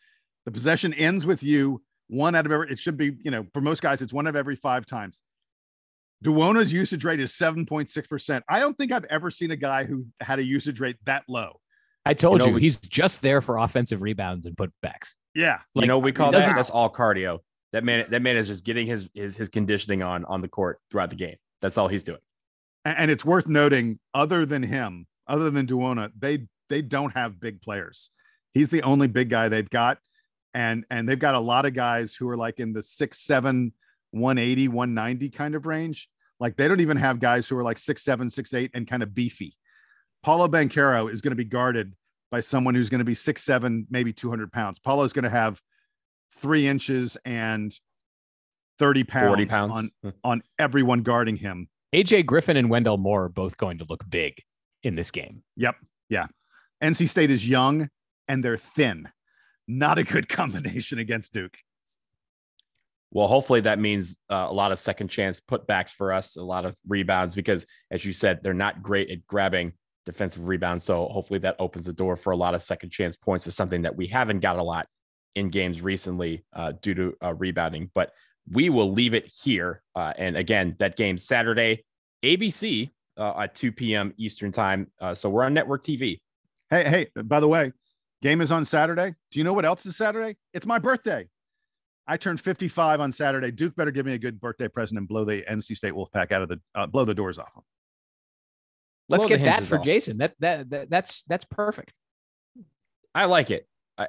[0.44, 3.62] The possession ends with you one out of every, it should be, you know, for
[3.62, 5.22] most guys, it's one of every five times.
[6.24, 8.42] Dowuona's usage rate is 7.6%.
[8.50, 11.60] I don't think I've ever seen a guy who had a usage rate that low.
[12.06, 15.14] I told You you, we- he's just there for offensive rebounds and putbacks.
[15.34, 15.60] Yeah.
[15.74, 17.40] you know, we call that that's all cardio.
[17.74, 20.80] That man, that man is just getting his his his conditioning on on the court
[20.90, 21.36] throughout the game.
[21.62, 22.20] That's all he's doing.
[22.86, 27.40] A- And it's worth noting, other than him, other than Dowuona, they they don't have
[27.40, 28.12] big players.
[28.54, 29.98] He's the only big guy they've got.
[30.54, 33.74] And and they've got a lot of guys who are like in the six, seven,
[34.12, 36.08] 180, 190 kind of range.
[36.40, 39.04] Like they don't even have guys who are like six, seven, six, eight, and kind
[39.04, 39.58] of beefy.
[40.26, 41.94] Paolo Banchero is going to be guarded
[42.32, 44.80] by someone who's going to be six, seven, maybe 200 pounds.
[44.80, 45.62] Paolo's going to have
[46.36, 47.72] three inches and
[48.80, 49.94] 30 pounds, 40 pounds.
[50.04, 51.70] on on everyone guarding him.
[51.94, 54.42] AJ Griffin and Wendell Moore are both going to look big
[54.82, 55.44] in this game.
[55.58, 55.76] Yep.
[56.10, 56.26] Yeah.
[56.82, 57.92] NC State is young
[58.28, 59.10] and they're thin.
[59.68, 61.60] Not a good combination against Duke.
[63.12, 66.66] Well, hopefully that means uh, a lot of second chance putbacks for us, a lot
[66.66, 69.74] of rebounds, because as you said, they're not great at grabbing
[70.06, 70.84] defensive rebounds.
[70.84, 73.48] So hopefully that opens the door for a lot of second chance points.
[73.48, 74.88] Is something that we haven't got a lot
[75.36, 77.92] in games recently uh, due to uh, rebounding.
[77.94, 78.12] But
[78.50, 79.82] we will leave it here.
[79.96, 81.84] Uh, and again, that game Saturday,
[82.24, 84.14] ABC uh, at 2 p.m.
[84.18, 84.92] Eastern time.
[85.00, 86.20] Uh, so we're on network TV.
[86.70, 87.72] Hey, hey, by the way,
[88.22, 89.16] game is on Saturday.
[89.32, 90.38] Do you know what else is Saturday?
[90.54, 91.28] It's my birthday.
[92.08, 93.52] I turned 55 on Saturday.
[93.52, 96.44] Duke better give me a good birthday present and blow the NC State Wolfpack out
[96.44, 97.64] of the uh, blow the doors off them.
[99.10, 99.86] Let's Blow get that for off.
[99.86, 100.18] Jason.
[100.18, 101.94] That, that that that's that's perfect.
[103.14, 103.68] I like it.
[103.98, 104.08] I,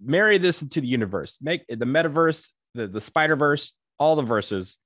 [0.00, 1.38] marry this into the universe.
[1.42, 4.78] Make the metaverse, the, the Spider Verse, all the verses.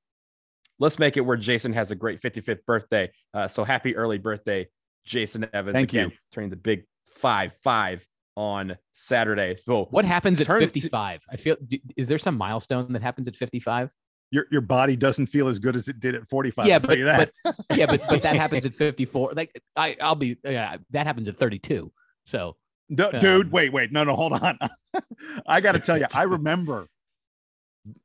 [0.78, 3.12] Let's make it where Jason has a great 55th birthday.
[3.32, 4.66] Uh, so happy early birthday,
[5.04, 5.74] Jason Evans.
[5.74, 6.16] Thank again, you.
[6.32, 8.04] Turning the big five five
[8.34, 9.56] on Saturday.
[9.64, 11.22] So What happens at Turn to- 55?
[11.30, 13.90] I feel d- is there some milestone that happens at 55?
[14.32, 16.66] Your your body doesn't feel as good as it did at 45.
[16.66, 17.30] yeah, I'll tell but, you that.
[17.44, 19.34] but yeah, but but that happens at 54.
[19.36, 21.92] Like I I'll be yeah, that happens at 32.
[22.24, 22.56] So
[22.94, 24.58] Du- Um, dude, wait, wait, no, no, hold on.
[25.46, 26.88] I got to tell you, I remember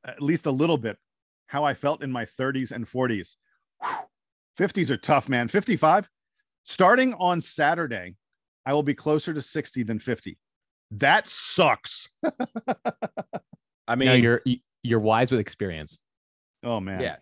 [0.05, 0.97] at least a little bit
[1.47, 3.36] how I felt in my 30s and 40s.
[4.57, 5.47] 50s are tough, man.
[5.47, 6.09] 55,
[6.63, 8.15] starting on Saturday,
[8.65, 10.38] I will be closer to 60 than 50.
[10.91, 12.07] That sucks.
[12.23, 12.32] I
[13.88, 14.41] I mean, mean, you're
[14.84, 15.99] you're wise with experience.
[16.64, 17.01] Oh man.
[17.01, 17.16] yeah,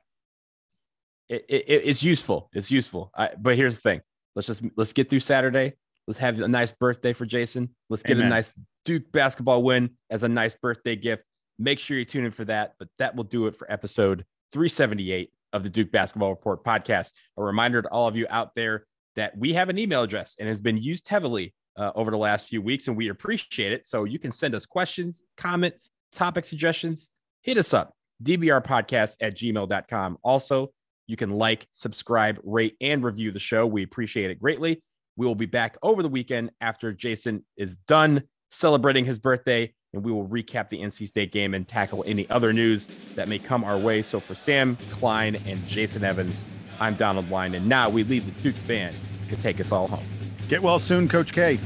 [1.30, 2.50] it, it, it's useful.
[2.54, 3.12] It's useful.
[3.16, 4.02] I, but here's the thing.
[4.36, 5.74] Let's just let's get through Saturday.
[6.08, 7.70] Let's have a nice birthday for Jason.
[7.90, 8.28] Let's get Amen.
[8.28, 11.24] a nice Duke basketball win as a nice birthday gift.
[11.58, 12.74] Make sure you tune in for that.
[12.78, 17.12] But that will do it for episode 378 of the Duke Basketball Report podcast.
[17.38, 20.48] A reminder to all of you out there that we have an email address and
[20.48, 23.86] has been used heavily uh, over the last few weeks, and we appreciate it.
[23.86, 27.10] So you can send us questions, comments, topic suggestions.
[27.42, 30.18] Hit us up, dbrpodcast at gmail.com.
[30.24, 30.72] Also,
[31.08, 33.66] you can like, subscribe, rate, and review the show.
[33.66, 34.82] We appreciate it greatly.
[35.18, 40.04] We will be back over the weekend after Jason is done celebrating his birthday, and
[40.04, 43.64] we will recap the NC State game and tackle any other news that may come
[43.64, 44.02] our way.
[44.02, 46.44] So for Sam Klein and Jason Evans,
[46.80, 48.96] I'm Donald Wine, and now we leave the Duke band
[49.30, 50.06] to take us all home.
[50.50, 51.60] Get well soon, Coach K.